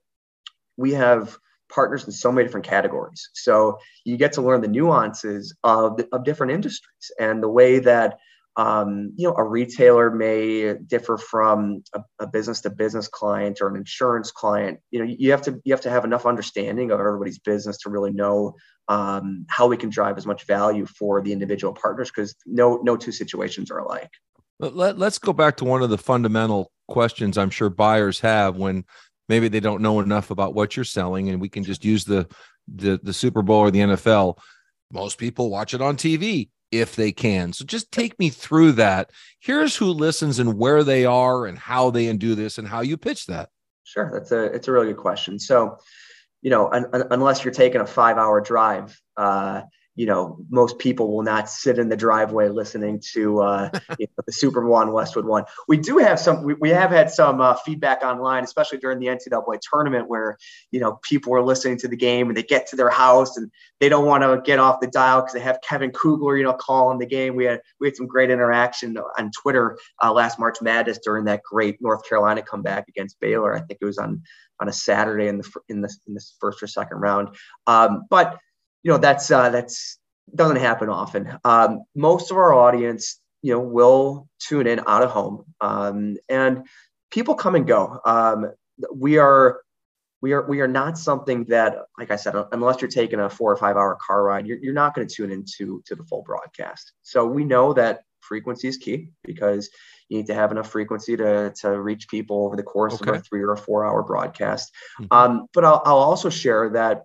we 0.77 0.93
have 0.93 1.39
partners 1.69 2.05
in 2.05 2.13
so 2.13 2.31
many 2.31 2.47
different 2.47 2.67
categories. 2.67 3.31
So 3.35 3.79
you 4.05 4.17
get 4.17 4.33
to 4.35 4.43
learn 4.43 4.61
the 4.61 4.69
nuances 4.69 5.55
of, 5.65 6.01
of 6.13 6.25
different 6.25 6.53
industries 6.53 7.11
and 7.19 7.43
the 7.43 7.49
way 7.49 7.79
that 7.81 8.19
um, 8.57 9.13
you 9.17 9.29
know 9.29 9.35
a 9.37 9.45
retailer 9.45 10.11
may 10.11 10.75
differ 10.75 11.19
from 11.19 11.83
a 12.19 12.27
business 12.27 12.61
to 12.63 12.71
business 12.71 13.09
client 13.09 13.59
or 13.61 13.69
an 13.69 13.77
insurance 13.77 14.31
client. 14.31 14.81
You 14.91 15.01
know, 15.01 15.15
you 15.19 15.31
have 15.31 15.43
to 15.43 15.61
you 15.65 15.73
have 15.73 15.83
to 15.83 15.91
have 15.91 16.05
enough 16.05 16.27
understanding 16.27 16.91
of 16.91 17.01
everybody's 17.01 17.39
business 17.39 17.79
to 17.79 17.91
really 17.91 18.13
know 18.13 18.55
um, 18.89 19.45
how 19.49 19.67
we 19.67 19.77
can 19.77 19.91
drive 19.91 20.17
as 20.17 20.27
much 20.27 20.47
value 20.47 20.87
for 20.87 21.21
the 21.21 21.33
individual 21.33 21.75
partners 21.75 22.11
because 22.11 22.35
no 22.47 22.81
no 22.83 22.97
two 22.97 23.13
situations 23.13 23.71
are 23.71 23.79
alike. 23.79 24.11
Let, 24.59 24.99
let's 24.99 25.19
go 25.19 25.35
back 25.35 25.59
to 25.59 25.67
one 25.67 25.83
of 25.83 25.91
the 25.91 25.99
fundamental 25.99 26.73
questions 26.89 27.37
I'm 27.37 27.51
sure 27.51 27.69
buyers 27.69 28.21
have 28.21 28.57
when 28.57 28.85
maybe 29.29 29.49
they 29.49 29.61
don't 29.61 29.83
know 29.83 30.01
enough 30.01 30.31
about 30.31 30.55
what 30.55 30.77
you're 30.77 30.85
selling 30.85 31.29
and 31.29 31.41
we 31.41 31.49
can 31.49 31.65
just 31.65 31.85
use 31.85 32.05
the 32.05 32.27
the, 32.69 32.99
the 33.03 33.13
super 33.13 33.43
bowl 33.43 33.61
or 33.61 33.71
the 33.71 33.79
nfl 33.79 34.37
most 34.93 35.19
people 35.19 35.51
watch 35.51 35.73
it 35.73 35.81
on 35.81 35.97
tv 35.97 36.49
if 36.71 36.97
they 36.97 37.13
can. 37.13 37.53
So 37.53 37.65
just 37.65 37.93
take 37.93 38.19
me 38.19 38.31
through 38.31 38.73
that. 38.73 39.11
Here's 39.41 39.77
who 39.77 39.87
listens 39.87 40.39
and 40.39 40.59
where 40.59 40.83
they 40.85 41.05
are 41.05 41.47
and 41.47 41.59
how 41.59 41.91
they 41.91 42.13
do 42.15 42.35
this 42.35 42.59
and 42.59 42.67
how 42.67 42.81
you 42.81 42.97
pitch 42.97 43.27
that. 43.27 43.51
Sure 43.85 44.11
that's 44.13 44.33
a 44.33 44.45
it's 44.45 44.69
a 44.69 44.73
really 44.73 44.89
good 44.89 44.97
question. 44.97 45.39
So 45.39 45.79
you 46.43 46.51
know 46.51 46.71
un, 46.71 46.87
un, 46.93 47.05
unless 47.11 47.45
you're 47.45 47.55
taking 47.55 47.81
a 47.81 47.87
five 47.87 48.19
hour 48.19 48.41
drive 48.41 49.01
uh, 49.17 49.63
you 49.97 50.05
know, 50.05 50.37
most 50.51 50.79
people 50.79 51.11
will 51.11 51.23
not 51.23 51.49
sit 51.49 51.79
in 51.79 51.89
the 51.89 51.97
driveway 51.97 52.49
listening 52.51 53.01
to 53.13 53.41
uh, 53.41 53.71
you 53.99 54.07
know, 54.07 54.23
the 54.27 54.33
Super 54.33 54.61
Bowl 54.61 54.75
on 54.75 54.93
Westwood 54.93 55.25
One. 55.25 55.45
We 55.69 55.79
do 55.79 55.97
have 55.99 56.21
some. 56.21 56.45
We, 56.45 56.55
we 56.55 56.69
have 56.71 56.91
had 56.91 57.11
some 57.11 57.41
uh, 57.41 57.55
feedback 57.55 58.03
online, 58.03 58.45
especially 58.45 58.79
during 58.79 58.99
the 58.99 59.07
NCAA 59.07 59.59
tournament, 59.63 60.09
where 60.09 60.37
you 60.71 60.81
know 60.81 61.01
people 61.03 61.35
are 61.35 61.43
listening 61.43 61.79
to 61.79 61.89
the 61.89 61.97
game 61.97 62.29
and 62.29 62.37
they 62.37 62.43
get 62.43 62.67
to 62.69 62.77
their 62.77 62.91
house 62.91 63.39
and 63.39 63.51
they 63.81 63.89
don't 63.89 64.07
want 64.07 64.23
to 64.23 64.41
get 64.45 64.59
off 64.59 64.81
the 64.81 64.87
dial 64.87 65.23
because 65.23 65.33
they 65.33 65.41
have 65.41 65.59
Kevin 65.67 65.91
Kugler, 65.91 66.37
you 66.37 66.45
know, 66.45 66.53
calling 66.53 66.99
the 66.99 67.07
game. 67.07 67.35
We 67.35 67.47
had 67.47 67.63
we 67.81 67.89
had 67.89 67.97
some 67.97 68.07
great 68.07 68.31
interaction 68.31 68.97
on 69.19 69.31
Twitter 69.31 69.79
uh, 70.03 70.13
last 70.13 70.39
March 70.39 70.59
Madness 70.61 70.99
during 71.03 71.25
that 71.25 71.43
great 71.43 71.81
North 71.81 72.07
Carolina 72.07 72.43
comeback 72.43 72.87
against 72.89 73.19
Baylor. 73.19 73.57
I 73.57 73.61
think 73.61 73.79
it 73.81 73.87
was 73.87 73.99
on 73.99 74.23
on 74.61 74.69
a 74.69 74.73
Saturday 74.73 75.29
in 75.29 75.39
the 75.39 75.51
in 75.71 75.81
the 75.81 75.95
in 76.07 76.13
this 76.13 76.35
first 76.39 76.63
or 76.63 76.67
second 76.67 76.99
round. 76.99 77.35
Um, 77.67 78.05
but 78.11 78.39
you 78.87 78.93
know 78.93 78.99
that's 78.99 79.33
uh, 79.33 79.51
that's 79.51 79.99
doesn't 80.33 80.59
happen 80.59 80.89
often. 80.89 81.37
Um, 81.45 81.83
most 81.97 82.31
of 82.31 82.37
our 82.37 82.55
audience, 82.55 83.21
you 83.43 83.53
know, 83.53 83.59
will 83.59 84.29
tune 84.39 84.69
in 84.69 84.79
out 84.87 85.03
of 85.03 85.11
home, 85.11 85.45
um, 85.61 86.19
and 86.29 86.69
people 87.11 87.35
come 87.35 87.57
and 87.57 87.67
go. 87.67 87.99
Um, 88.07 88.53
we 88.95 89.19
are 89.19 89.61
we 90.23 90.35
are 90.35 90.47
we 90.47 90.61
are 90.61 90.69
not 90.69 90.99
something 90.99 91.47
that, 91.47 91.79
like 91.99 92.13
I 92.13 92.17
said, 92.17 92.37
unless 92.53 92.81
you're 92.81 92.89
taking 92.89 93.19
a 93.19 93.29
four 93.29 93.51
or 93.51 93.57
five 93.57 93.77
hour 93.77 93.99
car 94.07 94.23
ride, 94.23 94.47
you're, 94.47 94.59
you're 94.59 94.73
not 94.73 94.95
going 94.95 95.09
to 95.09 95.13
tune 95.13 95.33
into 95.33 95.83
to 95.87 95.97
the 95.97 96.05
full 96.05 96.23
broadcast. 96.23 96.93
So 97.03 97.27
we 97.27 97.45
know 97.45 97.73
that 97.73 98.03
frequency 98.21 98.69
is 98.69 98.77
key 98.77 99.09
because 99.25 99.69
you 100.09 100.19
need 100.19 100.27
to 100.29 100.35
have 100.35 100.53
enough 100.53 100.71
frequency 100.71 101.17
to, 101.17 101.53
to 101.63 101.81
reach 101.81 102.09
people 102.09 102.45
over 102.45 102.55
the 102.55 102.63
course 102.63 102.95
okay. 102.95 103.11
of 103.11 103.17
a 103.17 103.21
three 103.21 103.43
or 103.43 103.53
a 103.53 103.59
four 103.59 103.85
hour 103.85 104.05
broadcast. 104.05 104.73
Mm-hmm. 105.01 105.07
Um, 105.11 105.47
but 105.53 105.65
I'll, 105.65 105.83
I'll 105.85 105.97
also 105.97 106.31
share 106.31 106.71
that 106.71 107.03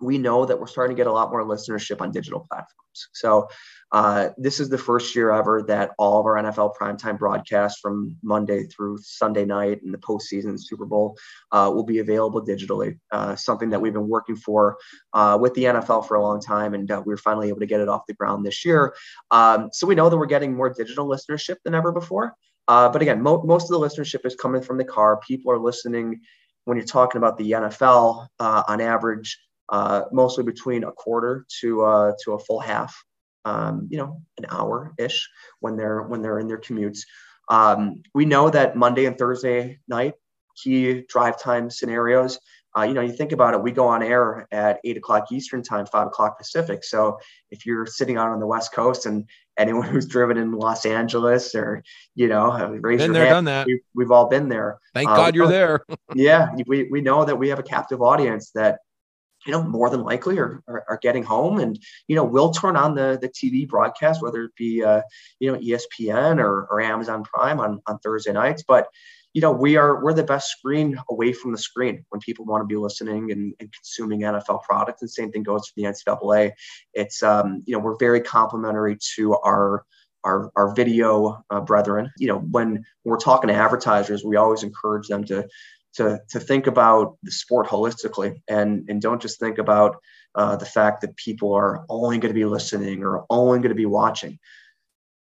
we 0.00 0.18
know 0.18 0.44
that 0.44 0.58
we're 0.58 0.66
starting 0.66 0.96
to 0.96 1.00
get 1.00 1.06
a 1.06 1.12
lot 1.12 1.30
more 1.30 1.44
listenership 1.44 2.00
on 2.00 2.10
digital 2.10 2.46
platforms. 2.48 2.78
So 3.12 3.48
uh, 3.92 4.30
this 4.36 4.60
is 4.60 4.68
the 4.68 4.78
first 4.78 5.14
year 5.14 5.30
ever 5.30 5.62
that 5.62 5.92
all 5.98 6.20
of 6.20 6.26
our 6.26 6.36
NFL 6.36 6.74
primetime 6.80 7.18
broadcasts 7.18 7.80
from 7.80 8.16
Monday 8.22 8.64
through 8.64 8.98
Sunday 9.02 9.44
night 9.44 9.82
and 9.82 9.92
the 9.94 9.98
postseason 9.98 10.58
Super 10.58 10.84
Bowl 10.84 11.16
uh, 11.52 11.70
will 11.72 11.84
be 11.84 11.98
available 11.98 12.44
digitally. 12.44 12.98
Uh, 13.10 13.34
something 13.34 13.70
that 13.70 13.80
we've 13.80 13.92
been 13.92 14.08
working 14.08 14.36
for 14.36 14.76
uh, 15.14 15.38
with 15.40 15.54
the 15.54 15.64
NFL 15.64 16.06
for 16.06 16.16
a 16.16 16.22
long 16.22 16.40
time, 16.40 16.74
and 16.74 16.90
uh, 16.90 17.02
we 17.04 17.12
were 17.12 17.18
finally 17.18 17.48
able 17.48 17.60
to 17.60 17.66
get 17.66 17.80
it 17.80 17.88
off 17.88 18.06
the 18.06 18.14
ground 18.14 18.44
this 18.44 18.64
year. 18.64 18.94
Um, 19.30 19.70
so 19.72 19.86
we 19.86 19.94
know 19.94 20.08
that 20.08 20.16
we're 20.16 20.26
getting 20.26 20.54
more 20.54 20.72
digital 20.72 21.08
listenership 21.08 21.56
than 21.64 21.74
ever 21.74 21.92
before. 21.92 22.34
Uh, 22.66 22.88
but 22.88 23.00
again, 23.00 23.22
mo- 23.22 23.42
most 23.44 23.70
of 23.70 23.80
the 23.80 23.86
listenership 23.86 24.26
is 24.26 24.34
coming 24.34 24.60
from 24.60 24.76
the 24.76 24.84
car. 24.84 25.18
People 25.26 25.50
are 25.50 25.58
listening 25.58 26.20
when 26.66 26.76
you're 26.76 26.86
talking 26.86 27.16
about 27.16 27.38
the 27.38 27.52
NFL 27.52 28.28
on 28.38 28.80
average 28.82 29.38
uh, 29.68 30.02
mostly 30.12 30.44
between 30.44 30.84
a 30.84 30.92
quarter 30.92 31.46
to 31.60 31.82
uh, 31.82 32.12
to 32.24 32.32
a 32.32 32.38
full 32.38 32.60
half. 32.60 32.96
Um, 33.44 33.88
you 33.90 33.96
know, 33.96 34.20
an 34.36 34.46
hour 34.50 34.92
ish 34.98 35.26
when 35.60 35.76
they're 35.76 36.02
when 36.02 36.22
they're 36.22 36.38
in 36.38 36.48
their 36.48 36.60
commutes. 36.60 37.00
Um, 37.48 38.02
we 38.14 38.26
know 38.26 38.50
that 38.50 38.76
Monday 38.76 39.06
and 39.06 39.16
Thursday 39.16 39.78
night 39.88 40.14
key 40.62 41.04
drive 41.08 41.40
time 41.40 41.70
scenarios. 41.70 42.38
Uh, 42.76 42.82
you 42.82 42.94
know, 42.94 43.00
you 43.00 43.12
think 43.12 43.32
about 43.32 43.54
it, 43.54 43.62
we 43.62 43.72
go 43.72 43.88
on 43.88 44.02
air 44.02 44.46
at 44.52 44.78
eight 44.84 44.96
o'clock 44.96 45.32
Eastern 45.32 45.62
time, 45.62 45.86
five 45.86 46.06
o'clock 46.06 46.38
Pacific. 46.38 46.84
So 46.84 47.18
if 47.50 47.64
you're 47.64 47.86
sitting 47.86 48.16
out 48.16 48.28
on 48.28 48.40
the 48.40 48.46
West 48.46 48.72
Coast 48.72 49.06
and 49.06 49.24
anyone 49.58 49.88
who's 49.88 50.06
driven 50.06 50.36
in 50.36 50.52
Los 50.52 50.84
Angeles 50.84 51.54
or, 51.54 51.82
you 52.14 52.28
know, 52.28 52.50
raise 52.80 52.98
been 52.98 53.06
your 53.06 53.14
there, 53.14 53.24
hand, 53.24 53.34
done 53.36 53.44
that. 53.46 53.66
We, 53.94 54.04
have 54.04 54.10
all 54.10 54.28
been 54.28 54.48
there. 54.48 54.78
Thank 54.94 55.08
uh, 55.08 55.16
God 55.16 55.34
you're 55.34 55.48
there. 55.48 55.84
yeah. 56.14 56.50
We, 56.66 56.88
we 56.90 57.00
know 57.00 57.24
that 57.24 57.36
we 57.36 57.48
have 57.48 57.58
a 57.58 57.64
captive 57.64 58.02
audience 58.02 58.50
that 58.54 58.80
you 59.48 59.52
know, 59.52 59.62
more 59.62 59.88
than 59.88 60.02
likely 60.02 60.38
are, 60.38 60.62
are, 60.68 60.84
are, 60.90 60.98
getting 61.00 61.22
home 61.22 61.58
and, 61.58 61.78
you 62.06 62.14
know, 62.14 62.22
we'll 62.22 62.50
turn 62.50 62.76
on 62.76 62.94
the, 62.94 63.18
the 63.22 63.30
TV 63.30 63.66
broadcast, 63.66 64.20
whether 64.20 64.44
it 64.44 64.54
be, 64.56 64.84
uh, 64.84 65.00
you 65.40 65.50
know, 65.50 65.58
ESPN 65.58 66.38
or, 66.38 66.66
or 66.70 66.82
Amazon 66.82 67.24
Prime 67.24 67.58
on, 67.58 67.80
on 67.86 67.98
Thursday 68.00 68.30
nights. 68.34 68.62
But, 68.68 68.88
you 69.32 69.40
know, 69.40 69.50
we 69.50 69.78
are, 69.78 70.04
we're 70.04 70.12
the 70.12 70.22
best 70.22 70.50
screen 70.50 71.00
away 71.08 71.32
from 71.32 71.52
the 71.52 71.58
screen 71.58 72.04
when 72.10 72.20
people 72.20 72.44
want 72.44 72.60
to 72.60 72.66
be 72.66 72.76
listening 72.76 73.32
and, 73.32 73.54
and 73.58 73.72
consuming 73.72 74.20
NFL 74.20 74.64
products. 74.64 75.00
And 75.00 75.10
same 75.10 75.32
thing 75.32 75.44
goes 75.44 75.66
for 75.66 75.72
the 75.78 75.84
NCAA. 75.84 76.52
It's, 76.92 77.22
um, 77.22 77.62
you 77.64 77.72
know, 77.72 77.78
we're 77.78 77.96
very 77.96 78.20
complementary 78.20 78.98
to 79.16 79.34
our, 79.36 79.82
our, 80.24 80.52
our 80.56 80.74
video 80.74 81.42
uh, 81.48 81.62
brethren. 81.62 82.10
You 82.18 82.28
know, 82.28 82.38
when 82.38 82.84
we're 83.04 83.16
talking 83.16 83.48
to 83.48 83.54
advertisers, 83.54 84.24
we 84.24 84.36
always 84.36 84.62
encourage 84.62 85.08
them 85.08 85.24
to 85.24 85.48
to, 85.98 86.20
to 86.30 86.38
think 86.38 86.66
about 86.66 87.16
the 87.24 87.32
sport 87.32 87.66
holistically 87.66 88.40
and, 88.48 88.88
and 88.88 89.02
don't 89.02 89.20
just 89.20 89.40
think 89.40 89.58
about 89.58 89.96
uh, 90.36 90.54
the 90.56 90.64
fact 90.64 91.00
that 91.00 91.16
people 91.16 91.52
are 91.52 91.84
only 91.88 92.18
going 92.18 92.32
to 92.32 92.38
be 92.38 92.44
listening 92.44 93.02
or 93.02 93.26
only 93.30 93.58
going 93.58 93.70
to 93.70 93.74
be 93.74 93.86
watching. 93.86 94.38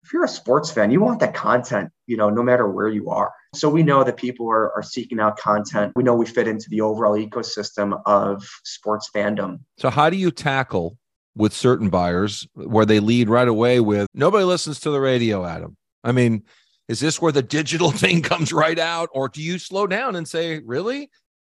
If 0.03 0.11
you're 0.11 0.25
a 0.25 0.29
sports 0.29 0.69
fan, 0.69 0.91
you 0.91 0.99
want 0.99 1.21
that 1.21 1.33
content, 1.33 1.91
you 2.07 2.17
know, 2.17 2.29
no 2.29 2.43
matter 2.43 2.69
where 2.69 2.89
you 2.89 3.09
are. 3.09 3.31
So 3.55 3.69
we 3.69 3.83
know 3.83 4.03
that 4.03 4.17
people 4.17 4.47
are, 4.51 4.71
are 4.73 4.83
seeking 4.83 5.19
out 5.19 5.37
content. 5.37 5.93
We 5.95 6.03
know 6.03 6.13
we 6.13 6.25
fit 6.25 6.47
into 6.47 6.67
the 6.69 6.81
overall 6.81 7.17
ecosystem 7.17 7.99
of 8.05 8.43
sports 8.65 9.09
fandom. 9.15 9.59
So 9.77 9.89
how 9.89 10.09
do 10.09 10.17
you 10.17 10.29
tackle 10.29 10.97
with 11.35 11.53
certain 11.53 11.89
buyers 11.89 12.45
where 12.53 12.85
they 12.85 12.99
lead 12.99 13.29
right 13.29 13.47
away 13.47 13.79
with 13.79 14.07
nobody 14.13 14.43
listens 14.43 14.81
to 14.81 14.91
the 14.91 14.99
radio, 14.99 15.45
Adam? 15.45 15.77
I 16.03 16.11
mean, 16.11 16.43
is 16.87 16.99
this 16.99 17.21
where 17.21 17.31
the 17.31 17.43
digital 17.43 17.91
thing 18.03 18.21
comes 18.21 18.53
right 18.53 18.79
out? 18.79 19.09
Or 19.11 19.29
do 19.29 19.41
you 19.41 19.59
slow 19.59 19.87
down 19.87 20.15
and 20.15 20.27
say 20.27 20.59
really? 20.59 21.09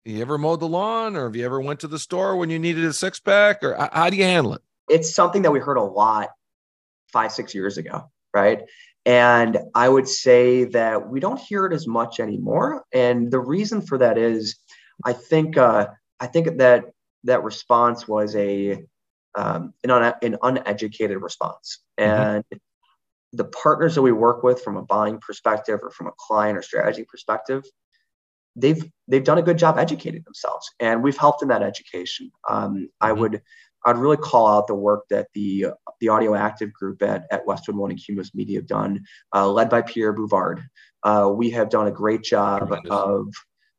You 0.04 0.20
ever 0.20 0.38
mowed 0.38 0.60
the 0.60 0.68
lawn? 0.68 1.16
Or 1.16 1.24
have 1.24 1.34
you 1.34 1.44
ever 1.44 1.60
went 1.60 1.80
to 1.80 1.88
the 1.88 1.98
store 1.98 2.36
when 2.36 2.48
you 2.48 2.58
needed 2.58 2.84
a 2.84 2.92
six 2.92 3.18
pack 3.18 3.64
or 3.64 3.76
how 3.92 4.08
do 4.08 4.16
you 4.16 4.24
handle 4.24 4.54
it? 4.54 4.62
It's 4.88 5.12
something 5.12 5.42
that 5.42 5.50
we 5.50 5.58
heard 5.58 5.78
a 5.78 5.82
lot 5.82 6.30
five 7.12 7.32
six 7.32 7.54
years 7.54 7.76
ago 7.76 8.08
right? 8.36 8.62
And 9.06 9.58
i 9.74 9.88
would 9.88 10.08
say 10.08 10.64
that 10.64 11.08
we 11.08 11.20
don't 11.20 11.40
hear 11.40 11.64
it 11.66 11.72
as 11.72 11.86
much 11.86 12.20
anymore. 12.20 12.84
And 12.92 13.30
the 13.30 13.40
reason 13.40 13.80
for 13.80 13.98
that 13.98 14.18
is 14.18 14.56
i 15.04 15.12
think 15.12 15.56
uh, 15.56 15.86
i 16.20 16.26
think 16.26 16.58
that 16.58 16.84
that 17.24 17.42
response 17.42 18.06
was 18.06 18.36
a 18.36 18.84
um, 19.34 19.74
an, 19.84 19.90
un- 19.90 20.14
an 20.22 20.36
uneducated 20.42 21.18
response. 21.20 21.66
Mm-hmm. 21.98 22.20
and 22.20 22.44
mm-hmm 22.44 22.65
the 23.36 23.44
partners 23.44 23.94
that 23.94 24.02
we 24.02 24.12
work 24.12 24.42
with 24.42 24.62
from 24.62 24.76
a 24.76 24.82
buying 24.82 25.18
perspective 25.18 25.80
or 25.82 25.90
from 25.90 26.06
a 26.06 26.12
client 26.18 26.56
or 26.56 26.62
strategy 26.62 27.04
perspective, 27.04 27.64
they've 28.56 28.82
they've 29.08 29.24
done 29.24 29.38
a 29.38 29.42
good 29.42 29.58
job 29.58 29.78
educating 29.78 30.22
themselves, 30.24 30.70
and 30.80 31.02
we've 31.02 31.16
helped 31.16 31.42
in 31.42 31.48
that 31.48 31.62
education. 31.62 32.30
Um, 32.48 32.88
I 33.00 33.10
mm-hmm. 33.10 33.20
would 33.20 33.42
I'd 33.84 33.98
really 33.98 34.16
call 34.16 34.48
out 34.48 34.66
the 34.66 34.74
work 34.74 35.04
that 35.10 35.28
the 35.34 35.66
the 36.00 36.08
Audio 36.08 36.34
Active 36.34 36.72
group 36.72 37.02
at, 37.02 37.26
at 37.30 37.46
Westwood 37.46 37.76
One 37.76 37.90
and 37.90 38.02
Cumulus 38.02 38.34
Media 38.34 38.58
have 38.58 38.66
done, 38.66 39.04
uh, 39.34 39.48
led 39.48 39.68
by 39.68 39.82
Pierre 39.82 40.12
Bouvard. 40.12 40.62
Uh, 41.02 41.30
we 41.32 41.50
have 41.50 41.68
done 41.68 41.86
a 41.86 41.92
great 41.92 42.22
job 42.22 42.74
of 42.90 43.32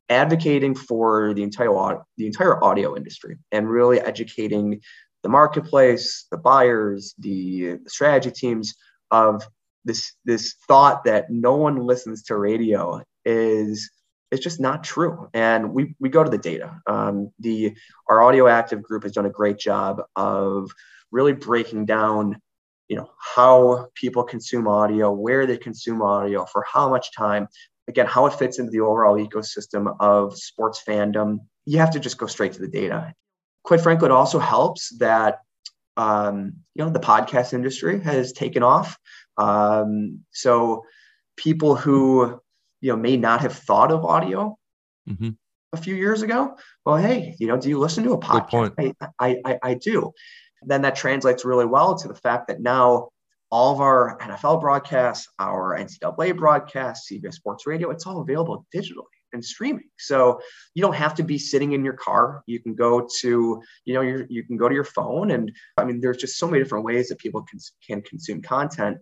advocating 0.08 0.74
for 0.74 1.34
the 1.34 1.42
entire 1.42 1.98
the 2.16 2.26
entire 2.26 2.62
audio 2.62 2.96
industry 2.96 3.36
and 3.52 3.68
really 3.68 4.00
educating 4.00 4.80
the 5.22 5.28
marketplace, 5.28 6.26
the 6.30 6.38
buyers, 6.38 7.14
the, 7.18 7.78
the 7.82 7.90
strategy 7.90 8.30
teams 8.30 8.74
of 9.10 9.42
this 9.84 10.12
this 10.24 10.54
thought 10.66 11.04
that 11.04 11.30
no 11.30 11.56
one 11.56 11.76
listens 11.76 12.22
to 12.24 12.36
radio 12.36 13.02
is 13.24 13.90
it's 14.30 14.42
just 14.42 14.60
not 14.60 14.84
true. 14.84 15.28
And 15.32 15.72
we 15.72 15.94
we 15.98 16.08
go 16.08 16.22
to 16.22 16.30
the 16.30 16.38
data. 16.38 16.80
Um, 16.86 17.32
the 17.38 17.74
our 18.08 18.20
audio 18.22 18.46
active 18.46 18.82
group 18.82 19.04
has 19.04 19.12
done 19.12 19.26
a 19.26 19.30
great 19.30 19.58
job 19.58 20.02
of 20.16 20.70
really 21.10 21.32
breaking 21.32 21.86
down 21.86 22.40
you 22.88 22.96
know 22.96 23.10
how 23.18 23.88
people 23.94 24.24
consume 24.24 24.66
audio 24.66 25.12
where 25.12 25.46
they 25.46 25.58
consume 25.58 26.02
audio 26.02 26.44
for 26.46 26.64
how 26.70 26.88
much 26.88 27.12
time. 27.14 27.48
Again, 27.86 28.06
how 28.06 28.26
it 28.26 28.34
fits 28.34 28.58
into 28.58 28.70
the 28.70 28.80
overall 28.80 29.16
ecosystem 29.16 29.96
of 29.98 30.36
sports 30.36 30.82
fandom, 30.86 31.38
you 31.64 31.78
have 31.78 31.92
to 31.92 32.00
just 32.00 32.18
go 32.18 32.26
straight 32.26 32.52
to 32.52 32.60
the 32.60 32.68
data. 32.68 33.14
Quite 33.64 33.80
frankly, 33.80 34.06
it 34.06 34.12
also 34.12 34.38
helps 34.38 34.90
that 34.98 35.38
um, 35.98 36.54
you 36.74 36.84
know 36.84 36.90
the 36.90 37.00
podcast 37.00 37.52
industry 37.52 38.00
has 38.00 38.32
taken 38.32 38.62
off. 38.62 38.96
Um, 39.36 40.20
so 40.30 40.84
people 41.36 41.74
who 41.74 42.40
you 42.80 42.92
know 42.92 42.96
may 42.96 43.16
not 43.16 43.42
have 43.42 43.52
thought 43.52 43.92
of 43.92 44.04
audio 44.04 44.56
mm-hmm. 45.08 45.30
a 45.72 45.76
few 45.76 45.94
years 45.94 46.22
ago, 46.22 46.56
well, 46.86 46.96
hey, 46.96 47.34
you 47.38 47.48
know, 47.48 47.58
do 47.58 47.68
you 47.68 47.78
listen 47.78 48.04
to 48.04 48.12
a 48.12 48.18
podcast? 48.18 48.74
I, 48.78 48.94
I, 49.18 49.36
I, 49.44 49.58
I 49.62 49.74
do. 49.74 50.12
Then 50.62 50.82
that 50.82 50.96
translates 50.96 51.44
really 51.44 51.66
well 51.66 51.96
to 51.98 52.08
the 52.08 52.14
fact 52.14 52.48
that 52.48 52.60
now 52.60 53.10
all 53.50 53.72
of 53.72 53.80
our 53.80 54.18
NFL 54.20 54.60
broadcasts, 54.60 55.28
our 55.38 55.76
NCAA 55.78 56.36
broadcasts, 56.36 57.10
CBS 57.10 57.34
Sports 57.34 57.66
Radio, 57.66 57.90
it's 57.90 58.06
all 58.06 58.20
available 58.20 58.66
digitally 58.74 59.17
and 59.32 59.44
streaming. 59.44 59.88
So 59.98 60.40
you 60.74 60.82
don't 60.82 60.94
have 60.94 61.14
to 61.16 61.22
be 61.22 61.38
sitting 61.38 61.72
in 61.72 61.84
your 61.84 61.94
car. 61.94 62.42
You 62.46 62.60
can 62.60 62.74
go 62.74 63.08
to, 63.20 63.62
you 63.84 63.94
know, 63.94 64.00
your, 64.00 64.26
you 64.28 64.44
can 64.44 64.56
go 64.56 64.68
to 64.68 64.74
your 64.74 64.84
phone. 64.84 65.30
And 65.30 65.52
I 65.76 65.84
mean, 65.84 66.00
there's 66.00 66.16
just 66.16 66.38
so 66.38 66.46
many 66.46 66.62
different 66.62 66.84
ways 66.84 67.08
that 67.08 67.18
people 67.18 67.42
can, 67.42 67.58
can 67.86 68.02
consume 68.02 68.42
content. 68.42 68.98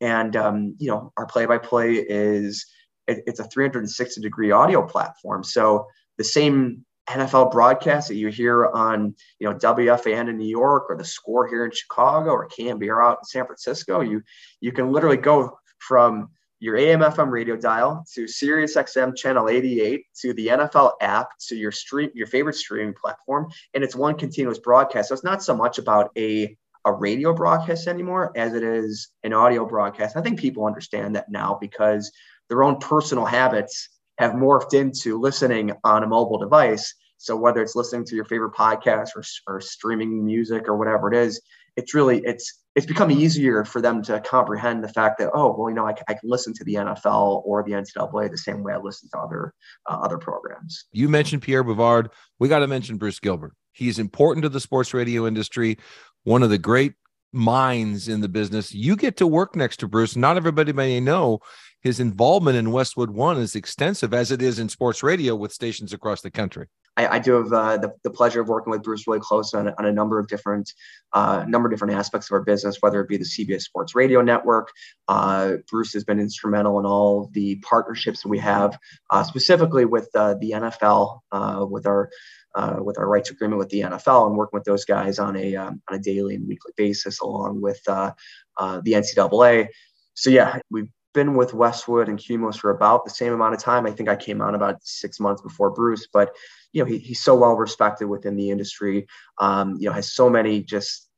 And, 0.00 0.36
um, 0.36 0.76
you 0.78 0.88
know, 0.90 1.12
our 1.16 1.26
play 1.26 1.46
by 1.46 1.58
play 1.58 1.94
is, 1.94 2.66
it, 3.06 3.22
it's 3.26 3.40
a 3.40 3.44
360 3.44 4.20
degree 4.20 4.50
audio 4.50 4.86
platform. 4.86 5.44
So 5.44 5.86
the 6.18 6.24
same 6.24 6.84
NFL 7.08 7.50
broadcast 7.50 8.08
that 8.08 8.14
you 8.14 8.28
hear 8.28 8.66
on, 8.66 9.14
you 9.40 9.48
know, 9.48 9.56
WFAN 9.56 10.28
in 10.28 10.36
New 10.36 10.48
York 10.48 10.86
or 10.88 10.96
the 10.96 11.04
score 11.04 11.48
here 11.48 11.64
in 11.64 11.72
Chicago 11.72 12.30
or 12.30 12.48
KNBR 12.48 13.04
out 13.04 13.18
in 13.18 13.24
San 13.24 13.46
Francisco, 13.46 14.00
you 14.00 14.22
you 14.60 14.70
can 14.70 14.92
literally 14.92 15.16
go 15.16 15.58
from 15.78 16.28
your 16.60 16.76
AM 16.76 17.00
FM 17.00 17.30
radio 17.30 17.56
dial 17.56 18.04
to 18.14 18.28
Sirius 18.28 18.76
XM 18.76 19.16
channel 19.16 19.48
88 19.48 20.04
to 20.20 20.34
the 20.34 20.48
NFL 20.48 20.92
app 21.00 21.30
to 21.48 21.56
your 21.56 21.72
stream 21.72 22.10
your 22.14 22.26
favorite 22.26 22.54
streaming 22.54 22.94
platform 22.94 23.50
and 23.74 23.82
it's 23.82 23.96
one 23.96 24.14
continuous 24.14 24.58
broadcast. 24.58 25.08
So 25.08 25.14
it's 25.14 25.24
not 25.24 25.42
so 25.42 25.56
much 25.56 25.78
about 25.78 26.10
a 26.16 26.56
a 26.84 26.92
radio 26.92 27.34
broadcast 27.34 27.86
anymore 27.86 28.32
as 28.36 28.54
it 28.54 28.62
is 28.62 29.08
an 29.22 29.32
audio 29.32 29.66
broadcast. 29.66 30.16
I 30.16 30.22
think 30.22 30.38
people 30.38 30.66
understand 30.66 31.16
that 31.16 31.30
now 31.30 31.58
because 31.60 32.10
their 32.48 32.62
own 32.62 32.78
personal 32.78 33.24
habits 33.24 33.88
have 34.18 34.32
morphed 34.32 34.74
into 34.74 35.18
listening 35.18 35.72
on 35.84 36.02
a 36.02 36.06
mobile 36.06 36.38
device. 36.38 36.94
So 37.16 37.36
whether 37.36 37.62
it's 37.62 37.76
listening 37.76 38.04
to 38.06 38.16
your 38.16 38.24
favorite 38.24 38.54
podcast 38.54 39.10
or, 39.16 39.22
or 39.46 39.60
streaming 39.60 40.24
music 40.24 40.68
or 40.68 40.76
whatever 40.76 41.12
it 41.12 41.16
is, 41.16 41.40
it's 41.76 41.94
really 41.94 42.22
it's 42.24 42.58
it's 42.76 42.86
become 42.86 43.10
easier 43.10 43.64
for 43.64 43.80
them 43.80 44.02
to 44.02 44.20
comprehend 44.20 44.84
the 44.84 44.88
fact 44.88 45.18
that 45.18 45.30
oh 45.34 45.54
well 45.56 45.68
you 45.68 45.74
know 45.74 45.86
I, 45.86 45.94
I 46.08 46.14
can 46.14 46.28
listen 46.28 46.54
to 46.54 46.64
the 46.64 46.74
NFL 46.74 47.42
or 47.44 47.62
the 47.62 47.72
NCAA 47.72 48.30
the 48.30 48.38
same 48.38 48.62
way 48.62 48.72
I 48.72 48.78
listen 48.78 49.08
to 49.10 49.18
other 49.18 49.54
uh, 49.88 49.98
other 50.02 50.18
programs. 50.18 50.84
You 50.92 51.08
mentioned 51.08 51.42
Pierre 51.42 51.64
Bouvard. 51.64 52.10
We 52.38 52.48
got 52.48 52.60
to 52.60 52.66
mention 52.66 52.96
Bruce 52.96 53.18
Gilbert. 53.18 53.54
He's 53.72 53.98
important 53.98 54.42
to 54.42 54.48
the 54.48 54.60
sports 54.60 54.92
radio 54.94 55.26
industry. 55.26 55.78
One 56.24 56.42
of 56.42 56.50
the 56.50 56.58
great 56.58 56.94
minds 57.32 58.08
in 58.08 58.20
the 58.20 58.28
business. 58.28 58.74
You 58.74 58.96
get 58.96 59.16
to 59.18 59.26
work 59.26 59.54
next 59.54 59.78
to 59.78 59.88
Bruce. 59.88 60.16
Not 60.16 60.36
everybody 60.36 60.72
may 60.72 61.00
know 61.00 61.40
his 61.80 62.00
involvement 62.00 62.56
in 62.56 62.70
Westwood 62.70 63.10
One 63.10 63.38
is 63.38 63.54
extensive 63.54 64.12
as 64.12 64.30
it 64.30 64.42
is 64.42 64.58
in 64.58 64.68
sports 64.68 65.02
radio 65.02 65.34
with 65.34 65.52
stations 65.52 65.92
across 65.92 66.20
the 66.20 66.30
country. 66.30 66.66
I, 66.96 67.06
I 67.06 67.18
do 67.18 67.32
have 67.34 67.52
uh, 67.52 67.76
the, 67.78 67.94
the 68.04 68.10
pleasure 68.10 68.40
of 68.40 68.48
working 68.48 68.70
with 68.70 68.82
Bruce 68.82 69.06
really 69.06 69.20
close 69.20 69.54
on, 69.54 69.68
on 69.68 69.86
a 69.86 69.92
number 69.92 70.18
of 70.18 70.26
different 70.26 70.72
uh, 71.12 71.44
number 71.48 71.68
of 71.68 71.72
different 71.72 71.94
aspects 71.94 72.30
of 72.30 72.34
our 72.34 72.42
business, 72.42 72.78
whether 72.80 73.00
it 73.00 73.08
be 73.08 73.16
the 73.16 73.24
CBS 73.24 73.62
Sports 73.62 73.94
Radio 73.94 74.20
Network. 74.20 74.70
Uh, 75.08 75.56
Bruce 75.70 75.92
has 75.94 76.04
been 76.04 76.20
instrumental 76.20 76.78
in 76.78 76.86
all 76.86 77.30
the 77.32 77.56
partnerships 77.56 78.22
that 78.22 78.28
we 78.28 78.38
have, 78.38 78.78
uh, 79.10 79.22
specifically 79.22 79.84
with 79.84 80.08
uh, 80.14 80.34
the 80.40 80.50
NFL, 80.50 81.20
uh, 81.32 81.64
with 81.68 81.86
our 81.86 82.10
uh, 82.54 82.76
with 82.80 82.98
our 82.98 83.08
rights 83.08 83.30
agreement 83.30 83.58
with 83.58 83.68
the 83.68 83.80
NFL 83.80 84.26
and 84.26 84.36
working 84.36 84.56
with 84.56 84.64
those 84.64 84.84
guys 84.84 85.18
on 85.18 85.36
a 85.36 85.56
um, 85.56 85.80
on 85.88 85.98
a 85.98 86.02
daily 86.02 86.34
and 86.34 86.46
weekly 86.46 86.72
basis, 86.76 87.20
along 87.20 87.60
with 87.60 87.80
uh, 87.88 88.12
uh, 88.58 88.80
the 88.84 88.92
NCAA. 88.92 89.68
So 90.14 90.30
yeah, 90.30 90.58
we've 90.70 90.90
been 91.12 91.34
with 91.34 91.54
Westwood 91.54 92.08
and 92.08 92.18
Cumulus 92.18 92.56
for 92.56 92.70
about 92.70 93.04
the 93.04 93.10
same 93.10 93.32
amount 93.32 93.54
of 93.54 93.60
time. 93.60 93.86
I 93.86 93.90
think 93.90 94.08
I 94.08 94.16
came 94.16 94.40
on 94.40 94.54
about 94.54 94.82
six 94.82 95.18
months 95.18 95.42
before 95.42 95.70
Bruce, 95.70 96.08
but 96.12 96.34
you 96.72 96.82
know 96.82 96.88
he, 96.88 96.98
he's 96.98 97.22
so 97.22 97.34
well 97.34 97.56
respected 97.56 98.06
within 98.06 98.36
the 98.36 98.50
industry. 98.50 99.06
Um, 99.38 99.76
you 99.78 99.88
know 99.88 99.92
has 99.92 100.12
so 100.12 100.30
many 100.30 100.62
just 100.62 101.08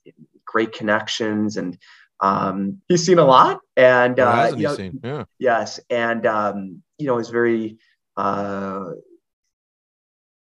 great 0.46 0.72
connections 0.72 1.56
and 1.56 1.78
um, 2.20 2.80
he's 2.88 3.04
seen 3.04 3.18
a 3.18 3.24
lot 3.24 3.60
and 3.76 4.20
uh, 4.20 4.52
you 4.56 4.62
know, 4.62 4.90
yeah. 5.02 5.24
yes 5.38 5.80
and 5.90 6.26
um, 6.26 6.82
you 6.98 7.06
know 7.06 7.18
is 7.18 7.30
very 7.30 7.78
uh, 8.16 8.90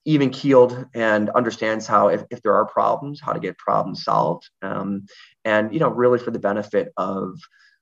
even 0.04 0.30
keeled 0.30 0.86
and 0.94 1.28
understands 1.30 1.86
how 1.86 2.08
if, 2.08 2.22
if 2.30 2.42
there 2.42 2.54
are 2.54 2.64
problems 2.64 3.20
how 3.20 3.32
to 3.32 3.40
get 3.40 3.58
problems 3.58 4.04
solved 4.04 4.48
um, 4.62 5.04
and 5.44 5.72
you 5.74 5.80
know 5.80 5.88
really 5.88 6.18
for 6.18 6.30
the 6.30 6.38
benefit 6.38 6.92
of 6.96 7.38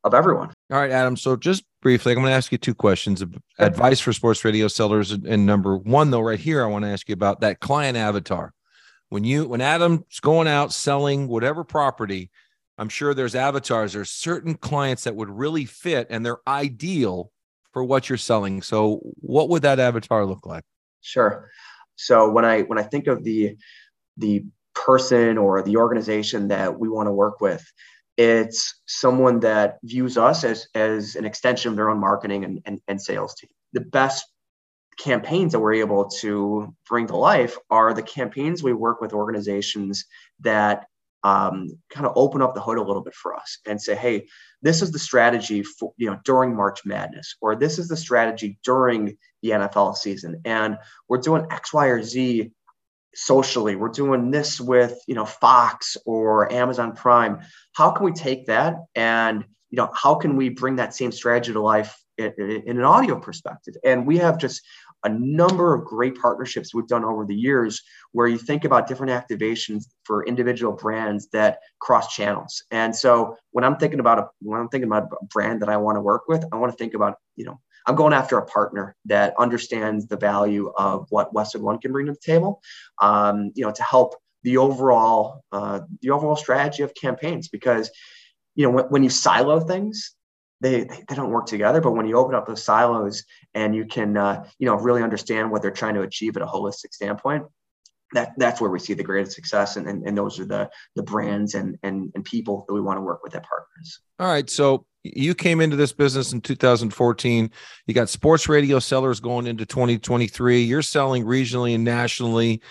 of 0.07 0.15
everyone. 0.15 0.53
All 0.71 0.79
right 0.79 0.91
adam 0.91 1.17
so 1.17 1.37
just 1.37 1.65
briefly 1.83 2.13
i'm 2.13 2.19
going 2.19 2.27
to 2.27 2.33
ask 2.33 2.53
you 2.53 2.59
two 2.59 2.75
questions. 2.75 3.23
Advice 3.59 4.01
for 4.01 4.13
sports 4.13 4.45
radio 4.45 4.69
sellers 4.69 5.13
and 5.13 5.47
number 5.47 5.77
one 5.77 6.11
though 6.11 6.21
right 6.21 6.41
here 6.41 6.63
i 6.63 6.67
want 6.67 6.85
to 6.85 6.91
ask 6.91 7.09
you 7.09 7.13
about 7.15 7.41
that 7.41 7.61
client 7.61 7.97
avatar. 7.97 8.53
When 9.09 9.25
you 9.25 9.47
when 9.47 9.61
adam's 9.61 10.21
going 10.21 10.49
out 10.49 10.73
selling 10.73 11.29
whatever 11.29 11.65
property 11.65 12.31
i'm 12.79 12.89
sure 12.89 13.15
there's 13.15 13.35
avatars 13.35 13.93
there's 13.93 14.11
certain 14.11 14.55
clients 14.55 15.05
that 15.05 15.17
would 15.17 15.31
really 15.31 15.65
fit 15.65 16.07
and 16.11 16.25
they're 16.25 16.41
ideal 16.49 17.31
for 17.77 17.85
what 17.85 18.09
you're 18.09 18.17
selling. 18.17 18.63
So 18.63 19.03
what 19.21 19.51
would 19.51 19.61
that 19.61 19.79
avatar 19.79 20.25
look 20.25 20.47
like? 20.47 20.65
Sure. 21.03 21.51
So 21.97 22.31
when 22.31 22.47
I 22.47 22.63
when 22.63 22.79
I 22.79 22.83
think 22.83 23.07
of 23.07 23.23
the 23.23 23.55
the 24.17 24.47
person 24.75 25.37
or 25.37 25.61
the 25.61 25.77
organization 25.77 26.49
that 26.49 26.81
we 26.81 26.89
want 26.89 27.09
to 27.09 27.13
work 27.13 27.43
with, 27.43 27.63
it's 28.17 28.81
someone 28.87 29.41
that 29.41 29.79
views 29.83 30.17
us 30.17 30.45
as 30.45 30.69
as 30.75 31.17
an 31.17 31.25
extension 31.25 31.71
of 31.71 31.77
their 31.77 31.91
own 31.91 31.99
marketing 32.01 32.45
and, 32.45 32.61
and, 32.65 32.81
and 32.89 33.01
sales 33.01 33.35
team. 33.35 33.51
The 33.73 33.81
best 33.81 34.27
campaigns 34.99 35.53
that 35.53 35.61
we're 35.61 35.75
able 35.75 36.09
to 36.09 36.75
bring 36.89 37.07
to 37.09 37.17
life 37.17 37.59
are 37.71 37.93
the 37.93 38.03
campaigns 38.03 38.63
we 38.63 38.73
work 38.73 39.01
with 39.01 39.13
organizations 39.13 40.07
that 40.41 40.87
um, 41.23 41.69
kind 41.91 42.07
of 42.07 42.13
open 42.15 42.41
up 42.41 42.55
the 42.55 42.61
hood 42.61 42.79
a 42.79 42.83
little 42.83 43.03
bit 43.03 43.15
for 43.15 43.35
us 43.35 43.59
and 43.67 43.81
say, 43.81 43.95
hey, 43.95 44.27
this 44.63 44.81
is 44.81 44.93
the 44.93 44.99
strategy 44.99 45.63
for 45.63 45.93
you 45.97 46.09
know 46.09 46.19
during 46.25 46.55
March 46.55 46.85
Madness, 46.85 47.37
or 47.41 47.57
this 47.57 47.79
is 47.79 47.89
the 47.89 47.97
strategy 47.97 48.59
during 48.65 49.17
the 49.43 49.51
NFL 49.51 49.97
season, 49.97 50.41
and 50.45 50.79
we're 51.09 51.19
doing 51.19 51.47
X, 51.51 51.73
Y, 51.73 51.87
or 51.87 52.03
Z 52.03 52.53
socially. 53.17 53.77
We're 53.77 53.89
doing 53.89 54.31
this 54.31 54.61
with 54.61 55.01
you 55.09 55.15
know 55.15 55.25
Fox 55.25 55.97
or 56.05 56.53
Amazon 56.53 56.95
Prime. 56.95 57.41
How 57.73 57.91
can 57.91 58.05
we 58.05 58.13
take 58.13 58.47
that 58.47 58.77
and 58.95 59.45
you 59.71 59.77
know 59.77 59.91
how 59.95 60.15
can 60.15 60.37
we 60.37 60.51
bring 60.51 60.77
that 60.77 60.95
same 60.95 61.11
strategy 61.11 61.53
to 61.53 61.61
life 61.61 61.99
in, 62.19 62.33
in 62.39 62.79
an 62.79 62.85
audio 62.85 63.19
perspective? 63.19 63.75
And 63.85 64.07
we 64.07 64.19
have 64.19 64.39
just 64.39 64.63
a 65.05 65.09
number 65.09 65.75
of 65.75 65.85
great 65.85 66.21
partnerships 66.21 66.75
we've 66.75 66.89
done 66.89 67.05
over 67.05 67.25
the 67.25 67.35
years 67.35 67.83
where 68.13 68.27
you 68.27 68.39
think 68.39 68.65
about 68.65 68.87
different 68.87 69.13
activations 69.13 69.85
for 70.05 70.27
individual 70.27 70.73
brands 70.73 71.29
that 71.29 71.59
cross 71.81 72.15
channels. 72.15 72.65
And 72.71 72.95
so 72.95 73.37
when 73.53 73.65
I'm 73.65 73.77
thinking 73.77 74.01
about 74.01 74.19
a 74.19 74.29
when 74.41 74.61
I'm 74.61 74.69
thinking 74.69 74.89
about 74.89 75.05
a 75.05 75.25
brand 75.27 75.63
that 75.63 75.69
I 75.69 75.77
want 75.77 75.97
to 75.97 76.01
work 76.01 76.23
with, 76.29 76.45
I 76.53 76.57
want 76.57 76.73
to 76.73 76.77
think 76.77 76.95
about, 76.95 77.17
you 77.37 77.45
know, 77.45 77.61
I'm 77.87 77.95
going 77.95 78.13
after 78.13 78.39
a 78.39 78.47
partner 78.47 78.97
that 79.05 79.35
understands 79.39 80.07
the 80.07 80.17
value 80.17 80.73
of 80.77 81.07
what 81.11 81.33
Westwood 81.33 81.63
One 81.63 81.79
can 81.79 81.93
bring 81.93 82.07
to 82.07 82.13
the 82.13 82.19
table, 82.19 82.61
um, 83.01 83.53
you 83.55 83.65
know, 83.65 83.73
to 83.73 83.83
help 83.83 84.15
the 84.43 84.57
overall 84.57 85.43
uh, 85.53 85.81
the 86.03 86.11
overall 86.11 86.37
strategy 86.37 86.83
of 86.83 86.95
campaigns. 86.95 87.49
Because, 87.49 87.91
you 88.55 88.65
know, 88.65 88.71
when, 88.71 88.85
when 88.87 89.03
you 89.05 89.11
silo 89.11 89.61
things, 89.61 90.15
they, 90.61 90.85
they 90.85 91.15
don't 91.15 91.31
work 91.31 91.47
together. 91.47 91.81
But 91.81 91.93
when 91.93 92.07
you 92.07 92.17
open 92.17 92.35
up 92.35 92.47
those 92.47 92.65
silos 92.65 93.25
and 93.55 93.75
you 93.75 93.85
can, 93.85 94.17
uh, 94.17 94.45
you 94.59 94.67
know, 94.67 94.75
really 94.77 95.03
understand 95.03 95.51
what 95.51 95.63
they're 95.63 95.71
trying 95.71 95.95
to 95.95 96.03
achieve 96.03 96.37
at 96.37 96.43
a 96.43 96.47
holistic 96.47 96.93
standpoint, 96.93 97.45
that 98.13 98.33
that's 98.39 98.61
where 98.61 98.71
we 98.71 98.79
see 98.79 98.95
the 98.95 99.03
greatest 99.03 99.35
success. 99.35 99.77
And, 99.77 99.87
and, 99.89 100.07
and 100.07 100.17
those 100.17 100.41
are 100.41 100.47
the, 100.47 100.71
the 100.95 101.03
brands 101.03 101.55
and, 101.55 101.77
and, 101.83 102.11
and 102.15 102.25
people 102.25 102.65
that 102.67 102.75
we 102.75 102.81
want 102.81 102.97
to 102.97 103.03
work 103.03 103.23
with 103.23 103.35
at 103.35 103.45
partners. 103.45 104.01
All 104.19 104.29
right. 104.29 104.49
So 104.49 104.87
you 105.15 105.35
came 105.35 105.61
into 105.61 105.77
this 105.77 105.93
business 105.93 106.33
in 106.33 106.41
2014. 106.41 107.51
You 107.87 107.95
got 107.95 108.09
sports 108.09 108.49
radio 108.49 108.79
sellers 108.79 109.21
going 109.21 109.47
into 109.47 109.67
2023. 109.67 110.63
You're 110.63 110.83
selling 110.83 111.25
regionally 111.25 111.75
and 111.75 111.85
nationally. 111.85 112.63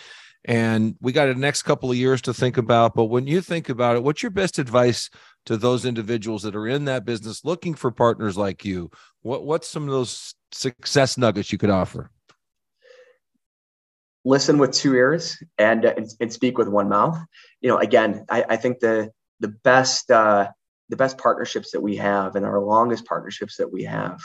And 0.45 0.95
we 1.01 1.11
got 1.11 1.25
the 1.25 1.35
next 1.35 1.63
couple 1.63 1.89
of 1.89 1.97
years 1.97 2.21
to 2.23 2.33
think 2.33 2.57
about. 2.57 2.93
But 2.93 3.05
when 3.05 3.25
you 3.25 3.41
think 3.41 3.69
about 3.69 3.95
it, 3.95 4.03
what's 4.03 4.21
your 4.21 4.29
best 4.29 4.59
advice 4.59 5.09
to 5.45 5.57
those 5.57 5.85
individuals 5.85 6.43
that 6.43 6.55
are 6.55 6.67
in 6.67 6.85
that 6.85 7.05
business 7.05 7.43
looking 7.43 7.73
for 7.73 7.91
partners 7.91 8.37
like 8.37 8.63
you? 8.63 8.91
What 9.21 9.43
what's 9.43 9.67
some 9.67 9.83
of 9.83 9.89
those 9.89 10.35
success 10.51 11.17
nuggets 11.17 11.51
you 11.51 11.57
could 11.57 11.71
offer? 11.71 12.11
Listen 14.23 14.57
with 14.57 14.71
two 14.71 14.93
ears 14.93 15.41
and 15.57 15.83
and, 15.85 16.07
and 16.19 16.31
speak 16.31 16.57
with 16.57 16.67
one 16.67 16.89
mouth. 16.89 17.17
You 17.61 17.69
know, 17.69 17.77
again, 17.77 18.25
I, 18.29 18.45
I 18.49 18.57
think 18.57 18.79
the 18.79 19.11
the 19.39 19.47
best 19.47 20.11
uh, 20.11 20.49
the 20.89 20.97
best 20.97 21.17
partnerships 21.17 21.71
that 21.71 21.81
we 21.81 21.95
have 21.95 22.35
and 22.35 22.45
our 22.45 22.59
longest 22.59 23.05
partnerships 23.05 23.57
that 23.57 23.71
we 23.71 23.83
have 23.83 24.19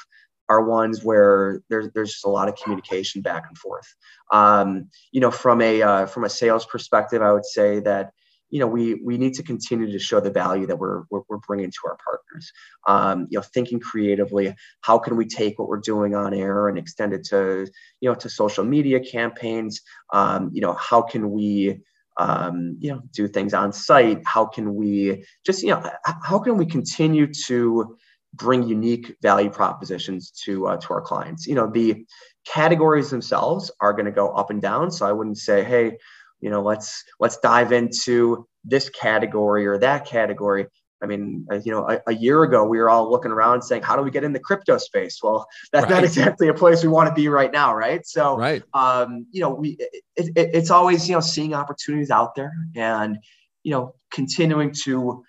are 0.49 0.65
ones 0.65 1.05
where 1.05 1.63
there's 1.71 1.89
there's 1.95 2.13
just 2.13 2.25
a 2.25 2.29
lot 2.29 2.49
of 2.49 2.57
communication 2.57 3.23
back 3.23 3.45
and 3.49 3.57
forth. 3.57 3.95
Um, 4.33 4.89
you 5.13 5.21
know, 5.21 5.31
from 5.31 5.61
a 5.63 5.83
uh, 5.83 6.07
from 6.07 6.25
a 6.25 6.29
sales 6.29 6.67
perspective, 6.67 7.23
I 7.23 7.33
would 7.33 7.47
say 7.47 7.81
that 7.81 8.13
you 8.51 8.59
know 8.59 8.67
we 8.67 8.95
we 8.95 9.17
need 9.17 9.35
to 9.35 9.43
continue 9.43 9.91
to 9.91 9.99
show 9.99 10.21
the 10.21 10.31
value 10.31 10.67
that 10.67 10.77
we're 10.77 11.05
we're, 11.11 11.23
we're 11.29 11.39
bringing 11.39 11.71
to 11.71 11.79
our 11.87 11.97
partners 12.05 12.53
um, 12.87 13.27
you 13.31 13.39
know 13.39 13.43
thinking 13.55 13.81
creatively 13.81 14.55
how 14.81 14.99
can 14.99 15.17
we 15.17 15.25
take 15.25 15.59
what 15.59 15.69
we're 15.69 15.79
doing 15.79 16.15
on 16.15 16.35
air 16.35 16.69
and 16.69 16.77
extend 16.77 17.13
it 17.13 17.25
to 17.25 17.67
you 18.01 18.09
know 18.09 18.15
to 18.15 18.29
social 18.29 18.65
media 18.65 19.01
campaigns 19.01 19.81
um, 20.13 20.51
you 20.53 20.61
know 20.61 20.75
how 20.75 21.01
can 21.01 21.31
we 21.31 21.81
um, 22.21 22.77
you 22.81 22.91
know 22.93 23.01
do 23.13 23.27
things 23.27 23.55
on 23.55 23.73
site? 23.73 24.21
How 24.25 24.45
can 24.45 24.75
we 24.75 25.25
just 25.45 25.63
you 25.63 25.71
know 25.71 25.83
how 26.23 26.39
can 26.39 26.57
we 26.57 26.67
continue 26.67 27.27
to 27.47 27.97
bring 28.35 28.63
unique 28.63 29.17
value 29.23 29.51
propositions 29.51 30.31
to 30.45 30.67
uh, 30.69 30.77
to 30.77 30.95
our 30.95 31.01
clients? 31.01 31.47
You 31.47 31.55
know 31.55 31.71
the 31.71 32.07
categories 32.47 33.11
themselves 33.11 33.71
are 33.81 33.93
going 33.93 34.07
to 34.07 34.11
go 34.11 34.31
up 34.31 34.51
and 34.51 34.63
down 34.63 34.91
so 34.91 35.07
i 35.07 35.13
wouldn't 35.13 35.39
say 35.39 35.63
hey 35.63 35.97
you 36.41 36.51
know 36.51 36.63
let's 36.63 37.05
let's 37.19 37.37
dive 37.39 37.73
into 37.73 38.47
this 38.65 38.89
category 38.91 39.67
or 39.67 39.79
that 39.79 40.07
category 40.07 40.67
i 41.03 41.07
mean 41.07 41.47
uh, 41.51 41.61
you 41.65 41.73
know 41.73 41.89
a, 41.89 42.01
a, 42.09 42.15
year 42.15 42.43
ago 42.43 42.65
we 42.65 42.79
were 42.79 42.91
all 42.91 43.11
looking 43.11 43.31
around 43.31 43.63
saying 43.63 43.83
how 43.83 43.97
do 43.97 44.03
we 44.03 44.11
get 44.11 44.25
in 44.25 44.33
the 44.33 44.39
crypto 44.39 44.79
space? 44.79 45.21
Well 45.23 45.47
that's 45.73 45.85
right. 45.85 45.91
not 45.91 46.05
exactly 46.05 46.49
a 46.49 46.55
place 46.55 46.83
we 46.83 46.89
want 46.89 47.09
to 47.09 47.15
be 47.15 47.29
right 47.29 47.53
now 47.53 47.75
right? 47.75 48.05
So 48.07 48.37
right. 48.37 48.63
um 48.75 49.27
you 49.31 49.41
know 49.41 49.51
we 49.51 49.77
it, 49.81 50.03
it, 50.17 50.51
it's 50.55 50.71
always 50.71 51.09
you 51.09 51.15
know 51.15 51.21
seeing 51.21 51.55
opportunities 51.55 52.11
out 52.11 52.35
there 52.35 52.53
and 52.75 53.19
you 53.63 53.73
know 53.73 53.95
continuing 54.11 54.73
to 54.85 55.25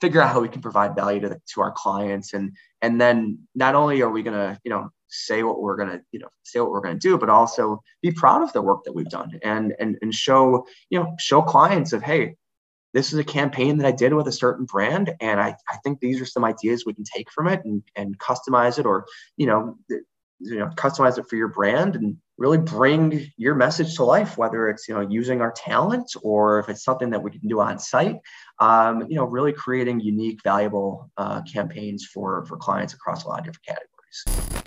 figure 0.00 0.20
out 0.20 0.32
how 0.32 0.40
we 0.40 0.48
can 0.48 0.62
provide 0.62 0.94
value 0.94 1.20
to, 1.20 1.28
the, 1.30 1.40
to 1.54 1.60
our 1.60 1.72
clients. 1.72 2.32
And 2.34 2.52
and 2.82 3.00
then 3.00 3.38
not 3.54 3.74
only 3.74 4.02
are 4.02 4.10
we 4.10 4.22
going 4.22 4.36
to 4.36 4.58
you 4.64 4.70
know 4.70 4.90
say 5.08 5.42
what 5.42 5.60
we're 5.60 5.76
going 5.76 5.88
to 5.88 6.00
you 6.12 6.20
know 6.20 6.28
say 6.44 6.60
what 6.60 6.70
we're 6.70 6.80
going 6.80 6.98
to 6.98 7.08
do 7.08 7.18
but 7.18 7.28
also 7.28 7.82
be 8.00 8.12
proud 8.12 8.42
of 8.42 8.52
the 8.52 8.62
work 8.62 8.84
that 8.84 8.94
we've 8.94 9.08
done 9.08 9.38
and 9.42 9.74
and 9.80 9.98
and 10.02 10.14
show 10.14 10.64
you 10.88 10.98
know 10.98 11.12
show 11.18 11.42
clients 11.42 11.92
of 11.92 12.02
hey 12.02 12.36
this 12.92 13.12
is 13.12 13.18
a 13.18 13.24
campaign 13.24 13.78
that 13.78 13.86
I 13.86 13.92
did 13.92 14.14
with 14.14 14.26
a 14.28 14.32
certain 14.32 14.64
brand 14.64 15.14
and 15.20 15.40
I, 15.40 15.56
I 15.68 15.76
think 15.84 16.00
these 16.00 16.20
are 16.20 16.26
some 16.26 16.44
ideas 16.44 16.84
we 16.84 16.94
can 16.94 17.04
take 17.04 17.30
from 17.30 17.48
it 17.48 17.64
and, 17.64 17.82
and 17.96 18.18
customize 18.18 18.78
it 18.78 18.86
or 18.86 19.06
you 19.36 19.46
know 19.46 19.76
you 19.88 20.58
know 20.58 20.68
customize 20.76 21.18
it 21.18 21.28
for 21.28 21.36
your 21.36 21.48
brand 21.48 21.96
and 21.96 22.16
really 22.38 22.58
bring 22.58 23.30
your 23.36 23.54
message 23.54 23.94
to 23.96 24.04
life 24.04 24.38
whether 24.38 24.68
it's 24.68 24.88
you 24.88 24.94
know 24.94 25.00
using 25.00 25.40
our 25.40 25.52
talent 25.52 26.10
or 26.22 26.58
if 26.58 26.68
it's 26.68 26.82
something 26.82 27.10
that 27.10 27.22
we 27.22 27.30
can 27.30 27.46
do 27.46 27.60
on 27.60 27.78
site 27.78 28.16
um, 28.58 29.06
you 29.08 29.16
know 29.16 29.24
really 29.24 29.52
creating 29.52 30.00
unique 30.00 30.40
valuable 30.42 31.10
uh, 31.16 31.42
campaigns 31.42 32.06
for 32.06 32.44
for 32.46 32.56
clients 32.56 32.94
across 32.94 33.24
a 33.24 33.28
lot 33.28 33.40
of 33.40 33.44
different 33.44 33.66
categories 33.66 34.60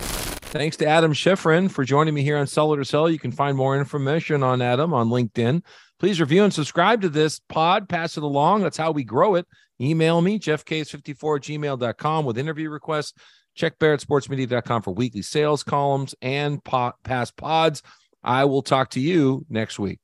Thanks 0.54 0.78
to 0.78 0.86
Adam 0.86 1.14
Shifrin 1.14 1.72
for 1.72 1.84
joining 1.84 2.14
me 2.14 2.22
here 2.22 2.38
on 2.38 2.46
Seller 2.46 2.78
to 2.78 2.86
Sell. 2.86 3.10
You 3.10 3.18
can 3.18 3.32
find 3.32 3.58
more 3.58 3.76
information 3.76 4.44
on 4.44 4.62
Adam 4.62 4.94
on 4.94 5.10
LinkedIn. 5.10 5.64
Please 6.04 6.20
review 6.20 6.44
and 6.44 6.54
subscribe 6.54 7.00
to 7.00 7.08
this 7.08 7.40
pod. 7.48 7.88
Pass 7.88 8.18
it 8.18 8.24
along. 8.24 8.62
That's 8.62 8.76
how 8.76 8.92
we 8.92 9.06
grow 9.06 9.36
it. 9.36 9.48
Email 9.80 10.20
me, 10.20 10.38
jeffcase54 10.38 11.16
gmail.com 11.16 12.26
with 12.26 12.38
interview 12.38 12.70
requests. 12.70 13.14
Check 13.56 13.80
barrettsportsmedia.com 13.80 14.82
for 14.82 14.94
weekly 14.94 15.22
sales 15.22 15.64
columns 15.64 16.14
and 16.22 16.62
past 17.06 17.38
pods. 17.38 17.84
I 18.22 18.44
will 18.44 18.64
talk 18.64 18.90
to 18.90 19.00
you 19.00 19.46
next 19.50 19.80
week. 19.80 20.02